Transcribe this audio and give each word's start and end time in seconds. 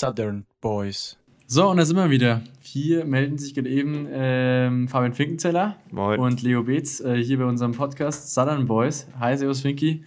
Southern 0.00 0.46
Boys. 0.62 1.18
So, 1.46 1.68
und 1.68 1.76
da 1.76 1.84
sind 1.84 1.98
wir 1.98 2.08
wieder. 2.08 2.40
Hier 2.62 3.04
melden 3.04 3.36
sich 3.36 3.54
gerade 3.54 3.68
eben 3.68 4.08
ähm, 4.10 4.88
Fabian 4.88 5.12
Finkenzeller 5.12 5.76
Moin. 5.90 6.18
und 6.18 6.40
Leo 6.40 6.62
Beetz 6.62 7.00
äh, 7.00 7.22
hier 7.22 7.36
bei 7.36 7.44
unserem 7.44 7.72
Podcast 7.72 8.32
Southern 8.32 8.66
Boys. 8.66 9.06
Hi, 9.18 9.36
Servus 9.36 9.60
Finki. 9.60 10.02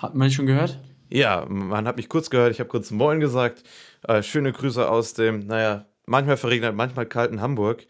Hat 0.00 0.16
man 0.16 0.26
dich 0.26 0.34
schon 0.34 0.46
gehört? 0.46 0.80
Ja, 1.10 1.46
man 1.48 1.86
hat 1.86 1.96
mich 1.96 2.08
kurz 2.08 2.28
gehört, 2.28 2.50
ich 2.50 2.58
habe 2.58 2.68
kurz 2.68 2.90
Moin 2.90 3.20
gesagt. 3.20 3.62
Äh, 4.02 4.24
schöne 4.24 4.52
Grüße 4.52 4.90
aus 4.90 5.14
dem, 5.14 5.46
naja, 5.46 5.86
manchmal 6.06 6.36
verregnet, 6.36 6.74
manchmal 6.74 7.06
kalten 7.06 7.40
Hamburg. 7.40 7.86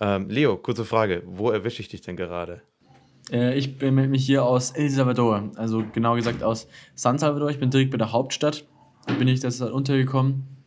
Ähm, 0.00 0.28
Leo, 0.28 0.56
kurze 0.56 0.84
Frage, 0.84 1.22
wo 1.24 1.50
erwische 1.50 1.82
ich 1.82 1.88
dich 1.88 2.00
denn 2.00 2.16
gerade? 2.16 2.62
Äh, 3.30 3.56
ich 3.56 3.80
melde 3.80 4.08
mich 4.08 4.26
hier 4.26 4.42
aus 4.42 4.72
El 4.72 4.90
Salvador, 4.90 5.52
also 5.54 5.84
genau 5.92 6.16
gesagt 6.16 6.42
aus 6.42 6.66
San 6.96 7.16
Salvador. 7.16 7.48
Ich 7.48 7.60
bin 7.60 7.70
direkt 7.70 7.92
bei 7.92 7.96
der 7.96 8.10
Hauptstadt. 8.10 8.66
Da 9.06 9.14
bin 9.14 9.28
ich 9.28 9.38
das 9.38 9.60
untergekommen. 9.60 10.59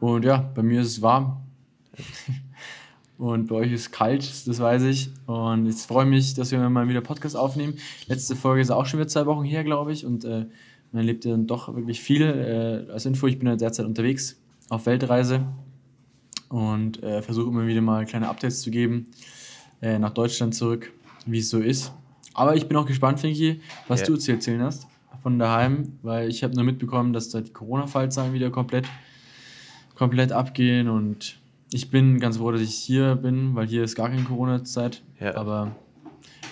Und 0.00 0.24
ja, 0.24 0.38
bei 0.54 0.62
mir 0.62 0.80
ist 0.80 0.88
es 0.88 1.02
warm. 1.02 1.38
Und 3.18 3.48
bei 3.48 3.56
euch 3.56 3.72
ist 3.72 3.80
es 3.80 3.90
kalt, 3.90 4.46
das 4.46 4.60
weiß 4.60 4.84
ich. 4.84 5.10
Und 5.26 5.66
jetzt 5.66 5.86
freue 5.86 6.04
ich 6.04 6.10
mich, 6.10 6.34
dass 6.34 6.52
wir 6.52 6.68
mal 6.70 6.88
wieder 6.88 7.00
Podcast 7.00 7.36
aufnehmen. 7.36 7.74
Letzte 8.06 8.36
Folge 8.36 8.60
ist 8.62 8.70
auch 8.70 8.86
schon 8.86 9.00
wieder 9.00 9.08
zwei 9.08 9.26
Wochen 9.26 9.42
her, 9.44 9.64
glaube 9.64 9.92
ich. 9.92 10.06
Und 10.06 10.24
äh, 10.24 10.46
man 10.92 11.00
erlebt 11.00 11.24
ja 11.24 11.32
dann 11.32 11.48
doch 11.48 11.74
wirklich 11.74 12.00
viel. 12.00 12.22
Äh, 12.22 12.92
als 12.92 13.06
Info, 13.06 13.26
ich 13.26 13.38
bin 13.38 13.48
ja 13.48 13.56
derzeit 13.56 13.86
unterwegs 13.86 14.40
auf 14.68 14.86
Weltreise 14.86 15.46
und 16.48 17.02
äh, 17.02 17.20
versuche 17.20 17.48
immer 17.50 17.66
wieder 17.66 17.80
mal 17.80 18.06
kleine 18.06 18.28
Updates 18.28 18.60
zu 18.60 18.70
geben 18.70 19.08
äh, 19.82 19.98
nach 19.98 20.10
Deutschland 20.10 20.54
zurück, 20.54 20.92
wie 21.26 21.38
es 21.40 21.50
so 21.50 21.58
ist. 21.58 21.92
Aber 22.34 22.54
ich 22.54 22.68
bin 22.68 22.76
auch 22.76 22.86
gespannt, 22.86 23.18
Finki, 23.18 23.60
was 23.88 24.00
Ja. 24.02 24.06
du 24.06 24.16
zu 24.16 24.30
erzählen 24.30 24.62
hast 24.62 24.86
von 25.24 25.40
daheim, 25.40 25.98
weil 26.02 26.28
ich 26.28 26.44
habe 26.44 26.54
nur 26.54 26.62
mitbekommen, 26.62 27.12
dass 27.12 27.30
da 27.30 27.40
die 27.40 27.52
Corona-Fallzahlen 27.52 28.32
wieder 28.32 28.50
komplett, 28.50 28.86
komplett 29.98 30.32
abgehen 30.32 30.88
und 30.88 31.38
ich 31.72 31.90
bin 31.90 32.18
ganz 32.20 32.38
froh, 32.38 32.52
dass 32.52 32.60
ich 32.62 32.74
hier 32.74 33.16
bin, 33.16 33.54
weil 33.54 33.66
hier 33.66 33.82
ist 33.84 33.94
gar 33.96 34.08
keine 34.08 34.22
Corona-Zeit. 34.22 35.02
Ja. 35.20 35.34
Aber 35.34 35.74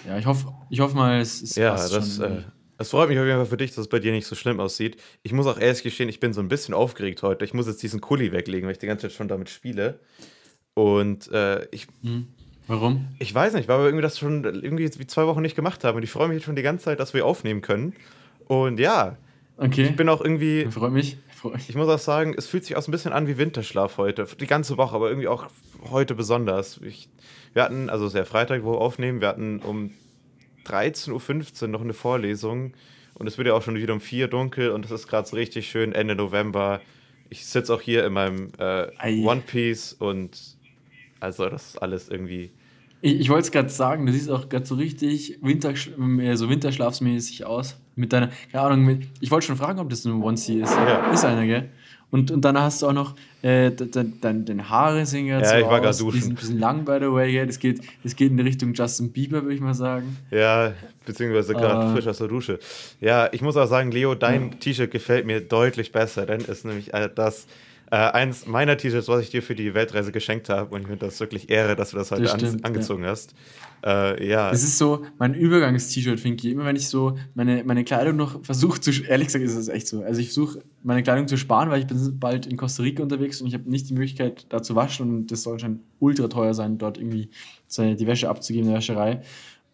ja, 0.07 0.19
ich 0.19 0.27
hoffe, 0.27 0.53
ich 0.69 0.81
hoffe 0.81 0.97
mal, 0.97 1.21
es, 1.21 1.41
es 1.43 1.55
Ja, 1.57 1.75
das, 1.75 2.17
schon 2.17 2.25
äh, 2.25 2.43
das 2.77 2.91
freut 2.91 3.09
mich 3.09 3.19
auf 3.19 3.25
jeden 3.25 3.39
Fall 3.39 3.47
für 3.47 3.57
dich, 3.57 3.71
dass 3.71 3.79
es 3.79 3.89
bei 3.89 3.99
dir 4.01 4.13
nicht 4.13 4.27
so 4.27 4.35
schlimm 4.35 4.61
aussieht. 4.61 4.99
Ich 5.23 5.33
muss 5.33 5.47
auch 5.47 5.59
ehrlich 5.59 5.83
gestehen, 5.83 6.09
ich 6.11 6.21
bin 6.21 6.33
so 6.35 6.41
ein 6.43 6.49
bisschen 6.49 6.75
aufgeregt 6.75 7.23
heute. 7.23 7.45
Ich 7.45 7.55
muss 7.55 7.67
jetzt 7.67 7.83
diesen 7.83 8.01
Kuli 8.03 8.33
weglegen, 8.33 8.67
weil 8.67 8.73
ich 8.73 8.79
die 8.79 8.87
ganze 8.87 9.09
Zeit 9.09 9.13
schon 9.17 9.29
damit 9.29 9.49
spiele. 9.49 10.01
Und 10.75 11.31
äh, 11.33 11.67
ich, 11.71 11.87
Hm. 12.03 12.27
Warum? 12.67 13.07
ich 13.21 13.33
weiß 13.33 13.55
nicht, 13.55 13.69
weil 13.69 13.79
wir 13.79 13.85
irgendwie 13.87 14.03
das 14.03 14.19
schon 14.19 14.43
irgendwie 14.45 14.91
wie 14.99 15.07
zwei 15.07 15.27
Wochen 15.27 15.41
nicht 15.41 15.55
gemacht 15.57 15.85
haben. 15.85 15.97
Und 15.97 16.03
ich 16.03 16.11
freue 16.11 16.29
mich 16.29 16.37
jetzt 16.37 16.45
schon 16.45 16.57
die 16.57 16.63
ganze 16.63 16.85
Zeit, 16.87 17.01
dass 17.01 17.15
wir 17.15 17.25
aufnehmen 17.25 17.63
können. 17.63 17.95
Und 18.47 18.79
ja, 18.81 19.17
Okay. 19.57 19.85
ich 19.85 19.97
bin 19.97 20.09
auch 20.11 20.21
irgendwie, 20.21 20.67
Freut 20.71 20.93
mich. 20.93 21.17
Mich. 21.51 21.69
Ich 21.69 21.75
muss 21.75 21.89
auch 21.89 21.99
sagen, 21.99 22.35
es 22.37 22.47
fühlt 22.47 22.65
sich 22.65 22.77
auch 22.77 22.83
so 22.83 22.91
ein 22.91 22.93
bisschen 22.93 23.13
an 23.13 23.27
wie 23.27 23.39
Winterschlaf 23.39 23.99
heute. 23.99 24.27
Die 24.39 24.47
ganze 24.47 24.77
Woche, 24.77 24.95
aber 24.95 25.09
irgendwie 25.09 25.29
auch 25.29 25.49
heute 25.91 26.15
besonders. 26.15 26.81
Ich, 26.83 27.09
wir 27.53 27.63
hatten, 27.63 27.91
also 27.91 28.07
es 28.07 28.15
ist 28.15 28.19
ja 28.19 28.25
Freitag, 28.25 28.65
wo 28.65 28.73
wir 28.73 28.81
aufnehmen, 28.81 29.21
wir 29.21 29.29
hatten 29.29 29.61
um 29.61 29.91
13.15 30.67 31.63
Uhr 31.63 31.69
noch 31.69 31.81
eine 31.81 31.95
Vorlesung 31.95 32.75
und 33.15 33.27
es 33.27 33.39
wird 33.39 33.49
ja 33.49 33.55
auch 33.55 33.63
schon 33.63 33.77
wieder 33.77 33.95
um 33.95 34.01
4 34.01 34.25
Uhr 34.25 34.31
dunkel 34.31 34.71
und 34.71 34.85
es 34.85 34.91
ist 34.91 35.09
gerade 35.09 35.29
so 35.29 35.37
richtig 35.37 35.69
schön 35.69 35.93
Ende 35.93 36.15
November. 36.15 36.81
Ich 37.31 37.47
sitze 37.47 37.75
auch 37.75 37.81
hier 37.81 38.05
in 38.05 38.13
meinem 38.13 38.53
äh. 38.59 39.23
One 39.25 39.43
Piece 39.47 39.93
und 39.93 40.57
also 41.21 41.49
das 41.49 41.71
ist 41.71 41.83
alles 41.83 42.09
irgendwie. 42.09 42.51
Ich, 43.07 43.21
ich 43.21 43.29
wollte 43.29 43.43
es 43.47 43.53
gerade 43.53 43.69
sagen, 43.69 44.05
du 44.07 44.13
siehst 44.13 44.29
auch 44.31 44.49
gerade 44.49 44.67
so 44.67 44.75
richtig 44.75 45.39
Winter, 45.41 45.71
äh, 45.73 46.35
so 46.37 46.51
winterschlafsmäßig 46.51 47.45
aus. 47.45 47.77
Mit 47.95 48.13
deiner, 48.13 48.31
keine 48.51 48.65
Ahnung, 48.65 48.85
mit, 48.85 49.07
ich 49.21 49.31
wollte 49.31 49.47
schon 49.47 49.57
fragen, 49.57 49.79
ob 49.79 49.89
das 49.91 50.05
ein 50.05 50.21
Onesie 50.23 50.61
ist. 50.61 50.75
Ja. 50.75 51.11
Ist 51.13 51.25
einer, 51.25 51.47
gell? 51.47 51.69
Und, 52.11 52.31
und 52.31 52.41
dann 52.45 52.59
hast 52.59 52.83
du 52.83 52.89
auch 52.89 52.93
noch, 52.93 53.15
äh, 53.43 53.71
de- 53.71 53.89
de- 53.89 54.07
deine 54.21 54.69
Haare 54.69 55.05
gerade 55.05 55.27
Ja, 55.27 55.45
so 55.45 55.57
ich 55.57 55.65
war 55.65 55.81
grad 55.81 55.87
aus. 55.91 55.99
Die 55.99 56.05
duschen. 56.05 56.21
sind 56.21 56.33
ein 56.33 56.35
bisschen 56.37 56.59
lang, 56.59 56.85
by 56.85 56.99
the 57.01 57.11
way, 57.13 57.31
gell? 57.33 57.47
Das 57.47 57.59
geht, 57.59 57.81
das 58.03 58.15
geht 58.17 58.31
in 58.31 58.37
die 58.39 58.43
Richtung 58.43 58.75
Justin 58.75 59.13
Bieber, 59.13 59.43
würde 59.43 59.55
ich 59.55 59.61
mal 59.61 59.75
sagen. 59.75 60.17
Ja, 60.31 60.73
beziehungsweise 61.05 61.53
gerade 61.55 61.89
Äh. 61.91 61.93
frisch 61.95 62.07
aus 62.07 62.19
der 62.19 62.29
Dusche. 62.29 62.59
Ja, 63.01 63.29
ich 63.33 63.41
muss 63.43 63.57
auch 63.57 63.67
sagen, 63.67 63.91
Leo, 63.93 64.15
dein 64.15 64.59
T-Shirt 64.61 64.91
gefällt 64.91 65.27
mir 65.27 65.41
deutlich 65.41 65.91
besser, 65.93 66.27
denn 66.27 66.41
ist 66.41 66.65
nämlich 66.65 66.93
äh, 66.95 67.09
das 67.15 67.47
äh, 67.91 67.97
eins 67.97 68.47
meiner 68.47 68.77
T-Shirts, 68.77 69.09
was 69.09 69.23
ich 69.23 69.31
dir 69.31 69.43
für 69.43 69.55
die 69.55 69.75
Weltreise 69.75 70.11
geschenkt 70.13 70.49
habe. 70.49 70.75
Und 70.75 70.83
ich 70.83 70.87
finde 70.89 71.07
das 71.07 71.21
wirklich 71.21 71.51
Ehre, 71.51 71.77
dass 71.77 71.91
du 71.91 71.97
das 71.97 72.11
heute 72.11 72.23
Das 72.23 72.33
an, 72.33 72.41
stimmt, 72.41 72.65
angezogen 72.65 73.05
hast. 73.05 73.35
Äh, 73.85 74.29
ja, 74.29 74.51
Das 74.51 74.63
ist 74.65 74.79
so 74.79 75.05
mein 75.19 75.35
Übergangs-T-Shirt, 75.35 76.19
Finky. 76.19 76.51
Immer 76.51 76.65
wenn 76.65 76.77
ich 76.77 76.89
so 76.89 77.17
meine, 77.35 77.63
meine 77.65 77.85
Kleidung 77.85 78.17
noch 78.17 78.45
versuche 78.45 78.81
zu, 78.81 78.91
ehrlich 78.91 79.27
gesagt 79.29 79.45
ist 79.45 79.55
es 79.55 79.69
echt 79.69 79.87
so. 79.87 80.03
Also 80.03 80.21
ich 80.21 80.33
versuche 80.33 80.63
meine 80.83 81.03
Kleidung 81.03 81.29
zu 81.29 81.37
sparen, 81.37 81.71
weil 81.71 81.81
ich 81.81 81.87
bin 81.87 82.19
bald 82.19 82.47
in 82.47 82.57
Costa 82.57 82.83
Rica 82.83 83.03
unterwegs 83.03 83.41
und 83.41 83.47
ich 83.47 83.55
habe 83.55 83.71
nicht 83.71 83.89
die 83.89 83.95
Möglichkeit, 83.95 84.47
da 84.49 84.63
zu 84.63 84.75
waschen 84.75 85.09
und 85.09 85.27
das 85.31 85.43
soll 85.43 85.53
anscheinend 85.55 85.81
ultra 86.01 86.27
teuer 86.29 86.55
sein, 86.55 86.79
dort 86.79 86.99
irgendwie 86.99 87.29
seine, 87.69 87.95
die 87.97 88.07
Wäsche 88.07 88.29
abzugeben 88.29 88.67
in 88.67 88.73
der 88.73 88.79
Wäscherei. 88.81 89.21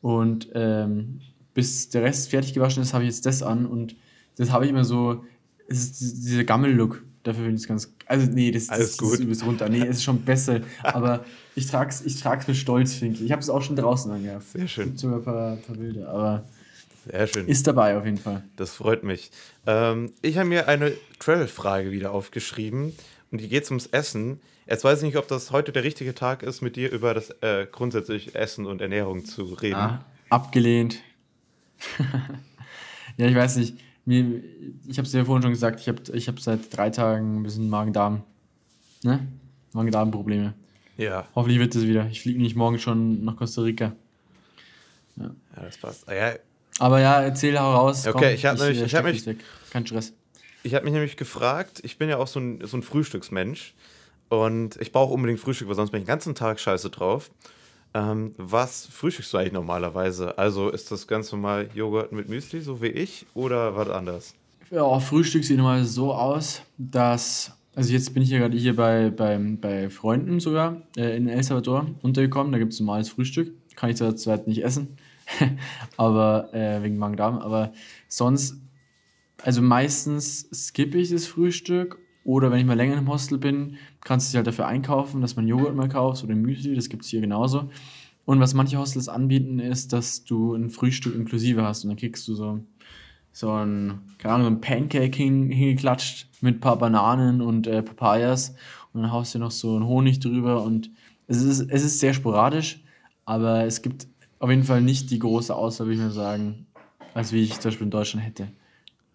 Und 0.00 0.48
ähm, 0.54 1.20
bis 1.54 1.88
der 1.90 2.02
Rest 2.02 2.28
fertig 2.30 2.52
gewaschen 2.54 2.82
ist, 2.82 2.92
habe 2.92 3.04
ich 3.04 3.10
jetzt 3.10 3.24
das 3.24 3.42
an 3.42 3.66
und 3.66 3.94
das 4.36 4.50
habe 4.50 4.64
ich 4.64 4.70
immer 4.70 4.84
so, 4.84 5.24
es 5.68 5.78
ist 5.84 6.00
die- 6.00 6.20
dieser 6.22 6.44
Gammel-Look. 6.44 7.04
Dafür 7.22 7.44
finde 7.44 7.56
ich 7.56 7.62
es 7.62 7.68
ganz. 7.68 7.92
Also, 8.06 8.26
nee, 8.32 8.50
das, 8.50 8.68
Alles 8.68 8.88
das, 8.88 8.96
das 8.96 8.98
gut. 8.98 9.14
ist 9.14 9.20
übelst 9.20 9.46
runter. 9.46 9.68
Nee, 9.68 9.82
es 9.82 9.98
ist 9.98 10.04
schon 10.04 10.22
besser. 10.22 10.60
Aber 10.82 11.24
ich 11.54 11.66
trage 11.66 11.90
es 11.90 12.04
ich 12.04 12.20
trag's 12.20 12.48
mit 12.48 12.56
Stolz, 12.56 12.94
Finky. 12.94 13.24
Ich 13.24 13.32
habe 13.32 13.40
es 13.40 13.48
auch 13.48 13.62
schon 13.62 13.76
draußen 13.76 14.10
angehabt. 14.10 14.44
Sehr 14.48 14.66
schön. 14.66 14.84
Gibt 14.86 14.98
sogar 14.98 15.18
ein 15.18 15.24
paar, 15.24 15.56
paar 15.56 15.76
Bilder, 15.76 16.08
aber 16.08 16.44
sehr 17.10 17.26
schön. 17.26 17.46
ist 17.46 17.66
dabei 17.66 17.96
auf 17.96 18.04
jeden 18.04 18.18
Fall. 18.18 18.42
Das 18.56 18.74
freut 18.74 19.04
mich. 19.04 19.30
Ähm, 19.66 20.12
ich 20.22 20.36
habe 20.38 20.48
mir 20.48 20.68
eine 20.68 20.92
Travel-Frage 21.18 21.90
wieder 21.90 22.12
aufgeschrieben 22.12 22.92
und 23.30 23.40
die 23.40 23.48
geht 23.48 23.66
ums 23.70 23.86
Essen. 23.86 24.40
Jetzt 24.68 24.84
weiß 24.84 24.98
ich 24.98 25.04
nicht, 25.04 25.16
ob 25.16 25.28
das 25.28 25.50
heute 25.50 25.72
der 25.72 25.84
richtige 25.84 26.14
Tag 26.14 26.42
ist, 26.42 26.60
mit 26.60 26.76
dir 26.76 26.90
über 26.90 27.14
das 27.14 27.30
äh, 27.40 27.66
grundsätzlich 27.70 28.34
Essen 28.34 28.66
und 28.66 28.80
Ernährung 28.80 29.24
zu 29.24 29.44
reden. 29.44 29.74
Ah, 29.74 30.04
abgelehnt. 30.28 30.98
ja, 33.16 33.26
ich 33.26 33.34
weiß 33.34 33.56
nicht. 33.56 33.76
Mir, 34.04 34.42
ich 34.88 34.98
habe 34.98 35.06
es 35.06 35.12
dir 35.12 35.18
ja 35.18 35.24
vorhin 35.24 35.42
schon 35.42 35.52
gesagt, 35.52 35.80
ich 35.80 35.88
habe 35.88 36.02
ich 36.12 36.28
hab 36.28 36.40
seit 36.40 36.76
drei 36.76 36.90
Tagen 36.90 37.38
ein 37.40 37.42
bisschen 37.44 37.68
Magen-Darm. 37.70 38.22
Ne? 39.04 39.26
Magen-Darm-Probleme. 39.72 40.54
Ja, 40.96 41.26
Hoffentlich 41.34 41.58
wird 41.58 41.74
es 41.74 41.82
wieder. 41.86 42.06
Ich 42.10 42.20
fliege 42.20 42.40
nicht 42.40 42.56
morgen 42.56 42.78
schon 42.78 43.24
nach 43.24 43.36
Costa 43.36 43.62
Rica. 43.62 43.92
ja, 45.16 45.30
das 45.54 45.76
passt. 45.78 46.08
Ah, 46.08 46.14
Ja, 46.14 46.32
Aber 46.78 47.00
ja, 47.00 47.22
erzähl 47.22 47.58
hau 47.58 47.72
raus. 47.74 48.06
Okay, 48.06 48.34
ich 48.34 48.44
hab 48.44 48.58
nämlich- 48.58 48.80
äh, 48.80 48.84
ich 48.84 48.94
hab 48.94 49.04
mich-. 49.04 49.24
Kein 49.70 49.86
Stress. 49.86 50.12
Ich 50.64 50.74
habe 50.74 50.84
mich 50.84 50.92
nämlich 50.94 51.16
gefragt, 51.16 51.80
ich 51.82 51.98
bin 51.98 52.08
ja 52.08 52.18
auch 52.18 52.28
so 52.28 52.38
ein, 52.40 52.60
so 52.66 52.76
ein 52.76 52.82
Frühstücksmensch 52.82 53.74
und 54.28 54.76
ich 54.80 54.92
brauche 54.92 55.12
unbedingt 55.12 55.40
Frühstück, 55.40 55.68
weil 55.68 55.74
sonst 55.74 55.90
bin 55.90 55.98
ich 56.00 56.04
den 56.04 56.08
ganzen 56.08 56.34
Tag 56.34 56.60
scheiße 56.60 56.88
drauf. 56.90 57.30
Ähm, 57.94 58.34
was 58.38 58.86
frühstückst 58.86 59.32
du 59.32 59.38
eigentlich 59.38 59.52
normalerweise? 59.52 60.38
Also 60.38 60.70
ist 60.70 60.90
das 60.90 61.06
ganz 61.06 61.30
normal 61.30 61.68
Joghurt 61.74 62.12
mit 62.12 62.28
Müsli, 62.28 62.60
so 62.60 62.80
wie 62.80 62.86
ich, 62.86 63.26
oder 63.34 63.76
was 63.76 63.90
anderes? 63.90 64.34
Ja, 64.70 64.98
Frühstück 65.00 65.44
sieht 65.44 65.58
normalerweise 65.58 65.90
so 65.90 66.14
aus, 66.14 66.62
dass. 66.78 67.52
Also 67.74 67.92
jetzt 67.92 68.12
bin 68.12 68.22
ich 68.22 68.28
ja 68.28 68.38
gerade 68.38 68.56
hier 68.56 68.76
bei, 68.76 69.10
bei, 69.10 69.38
bei 69.38 69.88
Freunden 69.88 70.40
sogar 70.40 70.82
äh, 70.96 71.16
in 71.16 71.26
El 71.26 71.42
Salvador 71.42 71.86
untergekommen. 72.02 72.52
Da 72.52 72.58
gibt 72.58 72.74
es 72.74 72.80
normales 72.80 73.08
Frühstück. 73.08 73.50
Kann 73.76 73.88
ich 73.88 73.96
zwar 73.96 74.46
nicht 74.46 74.62
essen, 74.62 74.96
aber 75.96 76.52
äh, 76.52 76.82
wegen 76.82 76.98
Magen-Darm. 76.98 77.38
Aber 77.38 77.72
sonst, 78.08 78.56
also 79.42 79.62
meistens 79.62 80.48
skippe 80.52 80.98
ich 80.98 81.10
das 81.10 81.26
Frühstück. 81.26 81.98
Oder 82.24 82.50
wenn 82.50 82.60
ich 82.60 82.66
mal 82.66 82.76
länger 82.76 82.98
im 82.98 83.08
Hostel 83.08 83.38
bin, 83.38 83.76
kannst 84.00 84.28
du 84.28 84.30
dich 84.30 84.36
halt 84.36 84.46
dafür 84.46 84.66
einkaufen, 84.66 85.20
dass 85.20 85.36
man 85.36 85.48
Joghurt 85.48 85.74
mal 85.74 85.88
kaufst 85.88 86.22
oder 86.22 86.34
Müsli. 86.34 86.74
Das 86.74 86.88
gibt 86.88 87.04
es 87.04 87.10
hier 87.10 87.20
genauso. 87.20 87.70
Und 88.24 88.38
was 88.38 88.54
manche 88.54 88.78
Hostels 88.78 89.08
anbieten, 89.08 89.58
ist, 89.58 89.92
dass 89.92 90.22
du 90.24 90.54
ein 90.54 90.70
Frühstück 90.70 91.14
inklusive 91.14 91.64
hast. 91.64 91.82
Und 91.84 91.90
dann 91.90 91.98
kriegst 91.98 92.28
du 92.28 92.34
so 92.34 92.60
so 93.32 93.50
ein, 93.50 94.00
keine 94.18 94.34
Ahnung, 94.34 94.46
ein 94.46 94.60
Pancake 94.60 95.16
hin, 95.16 95.50
hingeklatscht 95.50 96.28
mit 96.42 96.56
ein 96.56 96.60
paar 96.60 96.76
Bananen 96.76 97.40
und 97.40 97.66
äh, 97.66 97.82
Papayas 97.82 98.54
und 98.92 99.02
dann 99.02 99.12
haust 99.12 99.34
du 99.34 99.38
noch 99.38 99.50
so 99.50 99.74
einen 99.74 99.86
Honig 99.86 100.20
drüber 100.20 100.62
und 100.62 100.90
es 101.26 101.42
ist, 101.42 101.60
es 101.70 101.82
ist 101.82 101.98
sehr 101.98 102.12
sporadisch, 102.12 102.82
aber 103.24 103.64
es 103.64 103.80
gibt 103.80 104.06
auf 104.38 104.50
jeden 104.50 104.64
Fall 104.64 104.82
nicht 104.82 105.10
die 105.10 105.18
große 105.18 105.54
Auswahl, 105.54 105.86
würde 105.86 105.94
ich 105.94 106.02
mal 106.02 106.10
sagen, 106.10 106.66
als 107.14 107.32
wie 107.32 107.42
ich 107.42 107.54
zum 107.54 107.70
Beispiel 107.70 107.86
in 107.86 107.90
Deutschland 107.90 108.26
hätte. 108.26 108.48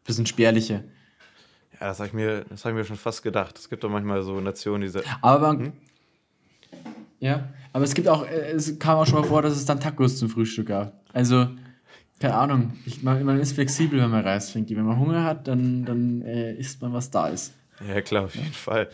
Bisschen 0.04 0.26
spärliche. 0.26 0.86
Ja, 1.80 1.88
das 1.88 2.00
habe 2.00 2.08
ich, 2.08 2.14
mir- 2.14 2.46
das 2.50 2.66
hab 2.66 2.72
ich 2.72 2.78
mir 2.78 2.86
schon 2.86 2.98
fast 2.98 3.22
gedacht. 3.24 3.58
Es 3.58 3.70
gibt 3.70 3.84
doch 3.84 3.90
manchmal 3.90 4.22
so 4.24 4.40
Nationen, 4.40 4.92
die 4.92 5.00
Aber 5.22 5.54
man, 5.54 5.74
ja, 7.20 7.50
aber 7.74 7.84
es 7.84 7.94
gibt 7.94 8.08
auch, 8.08 8.26
äh, 8.26 8.52
es 8.52 8.78
kam 8.80 8.98
auch 8.98 9.06
schon 9.06 9.22
mal 9.22 9.28
vor, 9.28 9.42
dass 9.42 9.54
es 9.56 9.66
dann 9.66 9.80
Tacos 9.80 10.18
zum 10.18 10.30
Frühstück 10.30 10.68
gab. 10.68 10.94
Also, 11.14 11.48
keine 12.20 12.36
Ahnung, 12.36 12.74
ich, 12.86 13.04
man, 13.04 13.24
man 13.24 13.40
ist 13.40 13.54
flexibel, 13.54 14.00
wenn 14.02 14.10
man 14.10 14.24
reist, 14.24 14.52
Finky. 14.52 14.76
Wenn 14.76 14.86
man 14.86 15.00
Hunger 15.00 15.24
hat, 15.24 15.48
dann, 15.48 15.86
dann 15.86 16.22
äh, 16.24 16.54
isst 16.54 16.82
man, 16.82 16.94
was 16.94 17.10
da 17.12 17.28
ist. 17.28 17.54
Ja, 17.88 18.02
klar, 18.02 18.26
auf 18.26 18.36
jeden 18.36 18.54
Fall. 18.54 18.90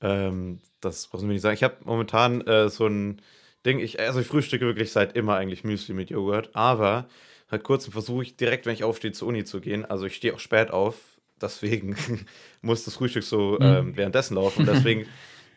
Ähm, 0.00 0.60
das 0.80 1.06
brauchen 1.06 1.28
wir 1.28 1.34
nicht 1.34 1.42
sagen. 1.42 1.54
Ich 1.54 1.62
habe 1.62 1.76
momentan 1.84 2.40
äh, 2.46 2.68
so 2.70 2.86
ein 2.86 3.20
Ding, 3.64 3.78
ich, 3.78 4.00
also 4.00 4.20
ich 4.20 4.26
frühstücke 4.26 4.64
wirklich 4.64 4.90
seit 4.90 5.14
immer 5.16 5.36
eigentlich 5.36 5.64
Müsli 5.64 5.94
mit 5.94 6.10
Joghurt, 6.10 6.50
aber 6.54 7.06
seit 7.50 7.62
kurzem 7.62 7.92
versuche 7.92 8.22
ich 8.22 8.36
direkt, 8.36 8.66
wenn 8.66 8.74
ich 8.74 8.84
aufstehe, 8.84 9.12
zur 9.12 9.28
Uni 9.28 9.44
zu 9.44 9.60
gehen. 9.60 9.84
Also 9.84 10.06
ich 10.06 10.16
stehe 10.16 10.34
auch 10.34 10.40
spät 10.40 10.70
auf, 10.70 11.11
deswegen 11.42 11.96
muss 12.62 12.84
das 12.84 12.94
Frühstück 12.94 13.24
so 13.24 13.56
mhm. 13.58 13.66
ähm, 13.66 13.96
währenddessen 13.96 14.34
laufen. 14.34 14.60
Und 14.60 14.66
deswegen, 14.74 15.06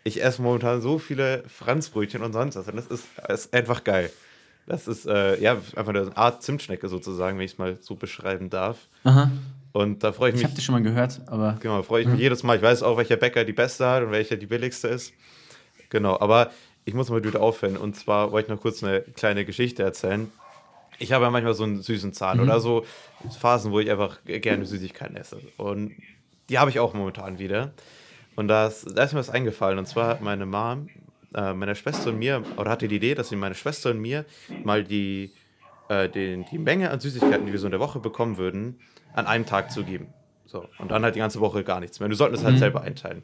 ich 0.03 0.23
esse 0.23 0.41
momentan 0.41 0.81
so 0.81 0.99
viele 0.99 1.43
Franzbrötchen 1.47 2.21
und 2.21 2.33
sonst 2.33 2.55
was. 2.55 2.67
Und 2.67 2.75
das 2.75 2.87
ist, 2.87 3.07
ist 3.29 3.53
einfach 3.53 3.83
geil. 3.83 4.11
Das 4.67 4.87
ist 4.87 5.05
äh, 5.05 5.39
ja 5.39 5.57
einfach 5.75 5.89
eine 5.89 6.17
Art 6.17 6.41
Zimtschnecke 6.41 6.87
sozusagen, 6.87 7.37
wenn 7.37 7.45
ich 7.45 7.53
es 7.53 7.57
mal 7.57 7.77
so 7.81 7.95
beschreiben 7.95 8.49
darf. 8.49 8.87
Aha. 9.03 9.31
Und 9.73 10.03
da 10.03 10.11
freue 10.11 10.29
ich 10.29 10.35
mich. 10.35 10.41
Ich 10.41 10.45
habe 10.45 10.55
das 10.55 10.63
schon 10.63 10.73
mal 10.73 10.81
gehört, 10.81 11.21
aber. 11.27 11.57
Genau, 11.59 11.83
freue 11.83 12.01
ich 12.01 12.07
mich 12.07 12.15
mhm. 12.15 12.21
jedes 12.21 12.43
Mal. 12.43 12.55
Ich 12.55 12.63
weiß 12.63 12.81
auch, 12.81 12.97
welcher 12.97 13.17
Bäcker 13.17 13.43
die 13.43 13.53
beste 13.53 13.85
hat 13.85 14.03
und 14.03 14.11
welcher 14.11 14.37
die 14.37 14.47
billigste 14.47 14.87
ist. 14.87 15.13
Genau, 15.89 16.19
aber 16.19 16.51
ich 16.85 16.93
muss 16.93 17.09
mal 17.09 17.23
wieder 17.23 17.41
aufhören. 17.41 17.77
Und 17.77 17.95
zwar 17.95 18.31
wollte 18.31 18.47
ich 18.47 18.55
noch 18.55 18.61
kurz 18.61 18.83
eine 18.83 19.01
kleine 19.01 19.45
Geschichte 19.45 19.83
erzählen. 19.83 20.31
Ich 20.99 21.11
habe 21.11 21.25
ja 21.25 21.31
manchmal 21.31 21.53
so 21.53 21.63
einen 21.63 21.81
süßen 21.81 22.13
Zahn 22.13 22.37
mhm. 22.37 22.43
oder 22.43 22.59
so 22.59 22.85
Phasen, 23.39 23.71
wo 23.71 23.79
ich 23.79 23.89
einfach 23.91 24.19
gerne 24.25 24.65
Süßigkeiten 24.65 25.15
esse. 25.17 25.39
Und 25.57 25.93
die 26.49 26.59
habe 26.59 26.69
ich 26.69 26.79
auch 26.79 26.93
momentan 26.93 27.39
wieder. 27.39 27.73
Und 28.35 28.47
das, 28.47 28.83
da 28.83 29.03
ist 29.03 29.13
mir 29.13 29.19
was 29.19 29.29
eingefallen. 29.29 29.79
Und 29.79 29.87
zwar 29.87 30.07
hat 30.07 30.21
meine 30.21 30.45
Mom, 30.45 30.89
äh, 31.33 31.53
meine 31.53 31.75
Schwester 31.75 32.09
und 32.09 32.19
mir, 32.19 32.43
oder 32.57 32.71
hatte 32.71 32.87
die 32.87 32.97
Idee, 32.97 33.15
dass 33.15 33.29
sie 33.29 33.35
meine 33.35 33.55
Schwester 33.55 33.91
und 33.91 33.99
mir 33.99 34.25
mal 34.63 34.83
die, 34.83 35.31
äh, 35.89 36.09
den, 36.09 36.45
die 36.51 36.57
Menge 36.57 36.91
an 36.91 36.99
Süßigkeiten, 36.99 37.45
die 37.45 37.51
wir 37.51 37.59
so 37.59 37.67
in 37.67 37.71
der 37.71 37.79
Woche 37.79 37.99
bekommen 37.99 38.37
würden, 38.37 38.79
an 39.13 39.27
einem 39.27 39.45
Tag 39.45 39.71
zu 39.71 39.83
geben. 39.83 40.07
So. 40.45 40.65
Und 40.77 40.91
dann 40.91 41.03
halt 41.03 41.15
die 41.15 41.19
ganze 41.19 41.39
Woche 41.39 41.63
gar 41.63 41.79
nichts 41.79 41.99
mehr. 41.99 42.09
Wir 42.09 42.15
sollten 42.15 42.35
es 42.35 42.43
halt 42.43 42.55
mhm. 42.55 42.59
selber 42.59 42.81
einteilen. 42.81 43.23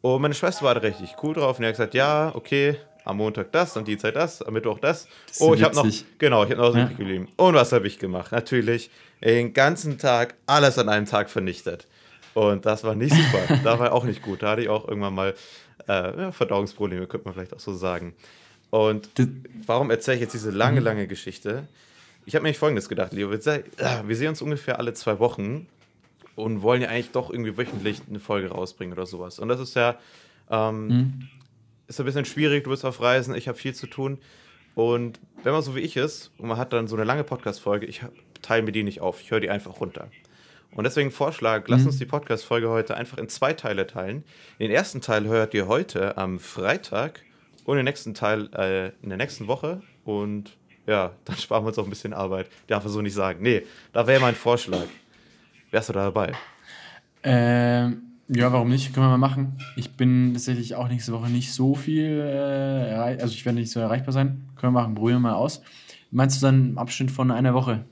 Und 0.00 0.20
meine 0.20 0.34
Schwester 0.34 0.64
war 0.64 0.74
da 0.74 0.80
richtig 0.80 1.16
cool 1.22 1.34
drauf 1.34 1.58
und 1.58 1.62
die 1.62 1.68
hat 1.68 1.74
gesagt, 1.74 1.94
ja, 1.94 2.32
okay, 2.34 2.76
am 3.04 3.16
Montag 3.16 3.52
das, 3.52 3.76
am 3.76 3.84
Dienstag 3.84 4.14
das, 4.14 4.42
am 4.42 4.54
Mittwoch 4.54 4.78
das. 4.78 5.08
das 5.26 5.40
oh, 5.40 5.54
ich 5.54 5.62
habe 5.62 5.74
noch, 5.74 5.86
genau, 6.18 6.44
ich 6.44 6.50
habe 6.50 6.60
noch 6.60 6.76
ja. 6.76 6.86
geblieben. 6.86 7.28
Und 7.36 7.54
was 7.54 7.72
habe 7.72 7.86
ich 7.86 7.98
gemacht? 7.98 8.32
Natürlich 8.32 8.90
den 9.22 9.52
ganzen 9.52 9.98
Tag 9.98 10.34
alles 10.46 10.78
an 10.78 10.88
einem 10.88 11.06
Tag 11.06 11.30
vernichtet. 11.30 11.86
Und 12.34 12.66
das 12.66 12.84
war 12.84 12.94
nicht 12.94 13.14
super. 13.14 13.58
da 13.64 13.78
war 13.78 13.92
auch 13.92 14.04
nicht 14.04 14.22
gut. 14.22 14.42
Da 14.42 14.50
hatte 14.50 14.62
ich 14.62 14.68
auch 14.68 14.88
irgendwann 14.88 15.14
mal 15.14 15.34
äh, 15.86 16.32
Verdauungsprobleme, 16.32 17.06
könnte 17.06 17.26
man 17.26 17.34
vielleicht 17.34 17.54
auch 17.54 17.60
so 17.60 17.74
sagen. 17.74 18.14
Und 18.70 19.10
warum 19.66 19.90
erzähle 19.90 20.16
ich 20.16 20.22
jetzt 20.22 20.32
diese 20.32 20.50
lange, 20.50 20.80
mhm. 20.80 20.86
lange 20.86 21.06
Geschichte? 21.06 21.68
Ich 22.24 22.34
habe 22.34 22.44
mir 22.44 22.54
Folgendes 22.54 22.88
gedacht, 22.88 23.12
Leo. 23.12 23.30
Wir 23.30 24.16
sehen 24.16 24.28
uns 24.28 24.40
ungefähr 24.40 24.78
alle 24.78 24.94
zwei 24.94 25.18
Wochen 25.18 25.66
und 26.36 26.62
wollen 26.62 26.82
ja 26.82 26.88
eigentlich 26.88 27.10
doch 27.10 27.30
irgendwie 27.30 27.56
wöchentlich 27.58 28.00
eine 28.08 28.20
Folge 28.20 28.48
rausbringen 28.48 28.94
oder 28.94 29.06
sowas. 29.06 29.38
Und 29.38 29.48
das 29.48 29.60
ist 29.60 29.74
ja 29.74 29.96
ähm, 30.50 30.86
mhm. 30.86 31.28
Ist 31.86 32.00
ein 32.00 32.06
bisschen 32.06 32.24
schwierig. 32.24 32.64
Du 32.64 32.70
bist 32.70 32.84
auf 32.84 33.00
Reisen, 33.00 33.34
ich 33.34 33.48
habe 33.48 33.58
viel 33.58 33.74
zu 33.74 33.86
tun. 33.86 34.18
Und 34.74 35.20
wenn 35.42 35.52
man 35.52 35.62
so 35.62 35.74
wie 35.74 35.80
ich 35.80 35.96
ist 35.96 36.32
und 36.38 36.48
man 36.48 36.56
hat 36.56 36.72
dann 36.72 36.88
so 36.88 36.96
eine 36.96 37.04
lange 37.04 37.24
Podcast-Folge, 37.24 37.86
ich 37.86 38.02
teile 38.40 38.62
mir 38.62 38.72
die 38.72 38.82
nicht 38.82 39.00
auf, 39.00 39.20
ich 39.20 39.30
höre 39.30 39.40
die 39.40 39.50
einfach 39.50 39.80
runter. 39.80 40.08
Und 40.74 40.84
deswegen 40.84 41.10
Vorschlag, 41.10 41.64
lass 41.68 41.82
mhm. 41.82 41.88
uns 41.88 41.98
die 41.98 42.06
Podcast-Folge 42.06 42.70
heute 42.70 42.96
einfach 42.96 43.18
in 43.18 43.28
zwei 43.28 43.52
Teile 43.52 43.86
teilen. 43.86 44.24
Den 44.58 44.70
ersten 44.70 45.02
Teil 45.02 45.26
hört 45.26 45.52
ihr 45.52 45.68
heute 45.68 46.16
am 46.16 46.38
Freitag 46.38 47.20
und 47.64 47.76
den 47.76 47.84
nächsten 47.84 48.14
Teil 48.14 48.48
äh, 48.54 48.88
in 49.02 49.10
der 49.10 49.18
nächsten 49.18 49.48
Woche. 49.48 49.82
Und 50.04 50.56
ja, 50.86 51.12
dann 51.26 51.36
sparen 51.36 51.64
wir 51.64 51.68
uns 51.68 51.78
auch 51.78 51.84
ein 51.84 51.90
bisschen 51.90 52.14
Arbeit. 52.14 52.48
Darf 52.68 52.84
er 52.84 52.90
so 52.90 53.02
nicht 53.02 53.14
sagen. 53.14 53.42
Nee, 53.42 53.66
da 53.92 54.06
wäre 54.06 54.20
mein 54.20 54.34
Vorschlag. 54.34 54.86
Wärst 55.70 55.90
du 55.90 55.92
da 55.92 56.04
dabei? 56.04 56.32
Ähm, 57.22 58.11
ja, 58.34 58.52
warum 58.52 58.68
nicht? 58.68 58.94
Können 58.94 59.06
wir 59.06 59.10
mal 59.10 59.18
machen. 59.18 59.58
Ich 59.76 59.90
bin 59.96 60.32
tatsächlich 60.32 60.74
auch 60.74 60.88
nächste 60.88 61.12
Woche 61.12 61.28
nicht 61.28 61.52
so 61.52 61.74
viel 61.74 62.20
äh, 62.20 62.90
erreicht, 62.90 63.22
also 63.22 63.34
ich 63.34 63.44
werde 63.44 63.58
nicht 63.58 63.70
so 63.70 63.80
erreichbar 63.80 64.12
sein. 64.12 64.48
Können 64.56 64.72
wir 64.72 64.80
machen, 64.80 64.94
probieren 64.94 65.22
wir 65.22 65.30
mal 65.30 65.34
aus. 65.34 65.62
Meinst 66.10 66.40
du 66.40 66.46
dann 66.46 66.70
im 66.70 66.78
Abschnitt 66.78 67.10
von 67.10 67.30
einer 67.30 67.54
Woche? 67.54 67.84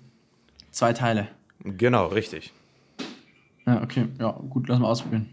Zwei 0.70 0.92
Teile. 0.92 1.28
Genau, 1.64 2.06
richtig. 2.06 2.52
Ja, 3.66 3.82
okay. 3.82 4.06
Ja, 4.18 4.32
gut, 4.32 4.68
lass 4.68 4.78
mal 4.78 4.88
ausprobieren. 4.88 5.28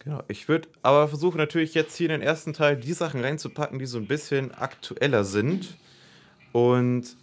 Genau, 0.00 0.22
ich 0.28 0.48
würde 0.48 0.68
aber 0.82 1.08
versuchen 1.08 1.36
natürlich 1.36 1.74
jetzt 1.74 1.96
hier 1.96 2.06
in 2.06 2.20
den 2.20 2.22
ersten 2.22 2.52
Teil 2.52 2.76
die 2.76 2.92
Sachen 2.92 3.20
reinzupacken, 3.20 3.78
die 3.78 3.86
so 3.86 3.98
ein 3.98 4.06
bisschen 4.06 4.54
aktueller 4.54 5.24
sind. 5.24 5.76
Und 6.52 7.16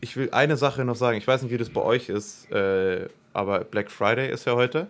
ich 0.00 0.16
will 0.16 0.30
eine 0.30 0.56
Sache 0.56 0.84
noch 0.84 0.96
sagen. 0.96 1.18
Ich 1.18 1.26
weiß 1.26 1.42
nicht, 1.42 1.50
wie 1.50 1.58
das 1.58 1.70
bei 1.70 1.82
euch 1.82 2.08
ist, 2.08 2.50
äh, 2.52 3.08
aber 3.32 3.64
Black 3.64 3.90
Friday 3.90 4.30
ist 4.30 4.46
ja 4.46 4.54
heute. 4.54 4.86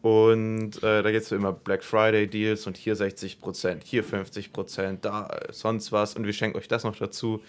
Und 0.00 0.82
äh, 0.82 1.02
da 1.02 1.10
geht 1.10 1.22
es 1.22 1.32
immer 1.32 1.52
Black 1.52 1.82
Friday 1.82 2.28
Deals 2.28 2.66
und 2.66 2.76
hier 2.76 2.94
60%, 2.94 3.78
hier 3.84 4.04
50%, 4.04 4.98
da 5.00 5.28
sonst 5.50 5.90
was 5.90 6.14
und 6.14 6.24
wir 6.24 6.32
schenken 6.32 6.56
euch 6.56 6.68
das 6.68 6.84
noch 6.84 6.96
dazu. 6.96 7.42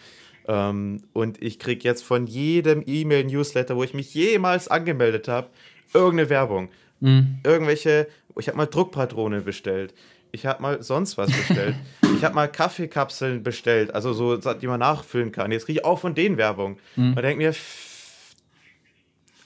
Ähm, 0.48 1.04
und 1.14 1.42
ich 1.44 1.60
kriege 1.60 1.84
jetzt 1.84 2.04
von 2.04 2.26
jedem 2.26 2.84
E-Mail-Newsletter, 2.86 3.76
wo 3.76 3.84
ich 3.84 3.94
mich 3.94 4.16
jemals 4.16 4.68
angemeldet 4.68 5.28
habe, 5.28 5.50
irgendeine 5.94 6.30
Werbung. 6.30 6.70
Mhm. 7.02 7.38
Irgendwelche, 7.44 8.08
ich 8.38 8.48
habe 8.48 8.58
mal 8.58 8.66
Druckpatronen 8.66 9.44
bestellt. 9.44 9.94
Ich 10.32 10.46
habe 10.48 10.62
mal 10.62 10.82
sonst 10.82 11.18
was 11.18 11.32
bestellt. 11.32 11.76
ich 12.18 12.24
habe 12.24 12.34
mal 12.34 12.48
Kaffeekapseln 12.48 13.44
bestellt, 13.44 13.94
also 13.94 14.14
so, 14.14 14.38
die 14.38 14.68
man 14.68 14.80
nachfüllen 14.80 15.32
kann. 15.32 15.52
Jetzt 15.52 15.66
kriege 15.66 15.82
ich 15.82 15.86
auch 15.86 16.00
von 16.00 16.16
denen 16.16 16.38
Werbung. 16.38 16.80
Mhm. 16.96 17.14
Und 17.14 17.22
denke 17.22 17.38
mir, 17.38 17.54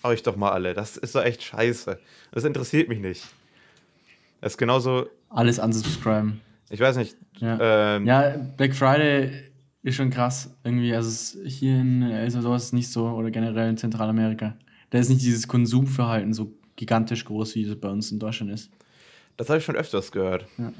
euch 0.04 0.24
doch 0.24 0.36
mal 0.36 0.52
alle. 0.52 0.74
Das 0.74 0.98
ist 0.98 1.16
doch 1.16 1.24
echt 1.24 1.44
scheiße. 1.44 2.00
Das 2.32 2.44
interessiert 2.44 2.90
mich 2.90 3.00
nicht. 3.00 3.24
Das 4.42 4.54
ist 4.54 4.58
genauso. 4.58 5.08
Alles 5.30 5.60
unsubscriben. 5.60 6.42
Ich 6.70 6.80
weiß 6.80 6.98
nicht. 6.98 7.16
Ja, 7.38 7.96
ähm, 7.96 8.06
ja 8.06 8.36
Black 8.58 8.76
Friday 8.76 9.52
ist 9.84 9.96
schon 9.96 10.10
krass. 10.10 10.56
Irgendwie, 10.64 10.94
also 10.94 11.40
hier 11.46 11.80
in 11.80 12.02
El 12.02 12.30
Salvador 12.30 12.56
ist 12.56 12.64
es 12.64 12.74
nicht 12.74 12.90
so 12.90 13.08
oder 13.10 13.32
generell 13.32 13.70
in 13.70 13.78
Zentralamerika. 13.78 14.56
Da 14.90 15.00
ist 15.00 15.10
nicht 15.10 15.22
dieses 15.22 15.48
Konsumverhalten 15.48 16.34
so 16.34 16.54
gigantisch 16.76 17.26
groß, 17.26 17.56
wie 17.56 17.64
es 17.64 17.80
bei 17.80 17.90
uns 17.90 18.12
in 18.12 18.20
Deutschland 18.20 18.52
ist. 18.52 18.72
Das 19.38 19.50
habe 19.50 19.60
ich 19.60 19.66
schon 19.66 19.76
öfters 19.76 20.12
gehört. 20.12 20.46
Ja. 20.58 20.72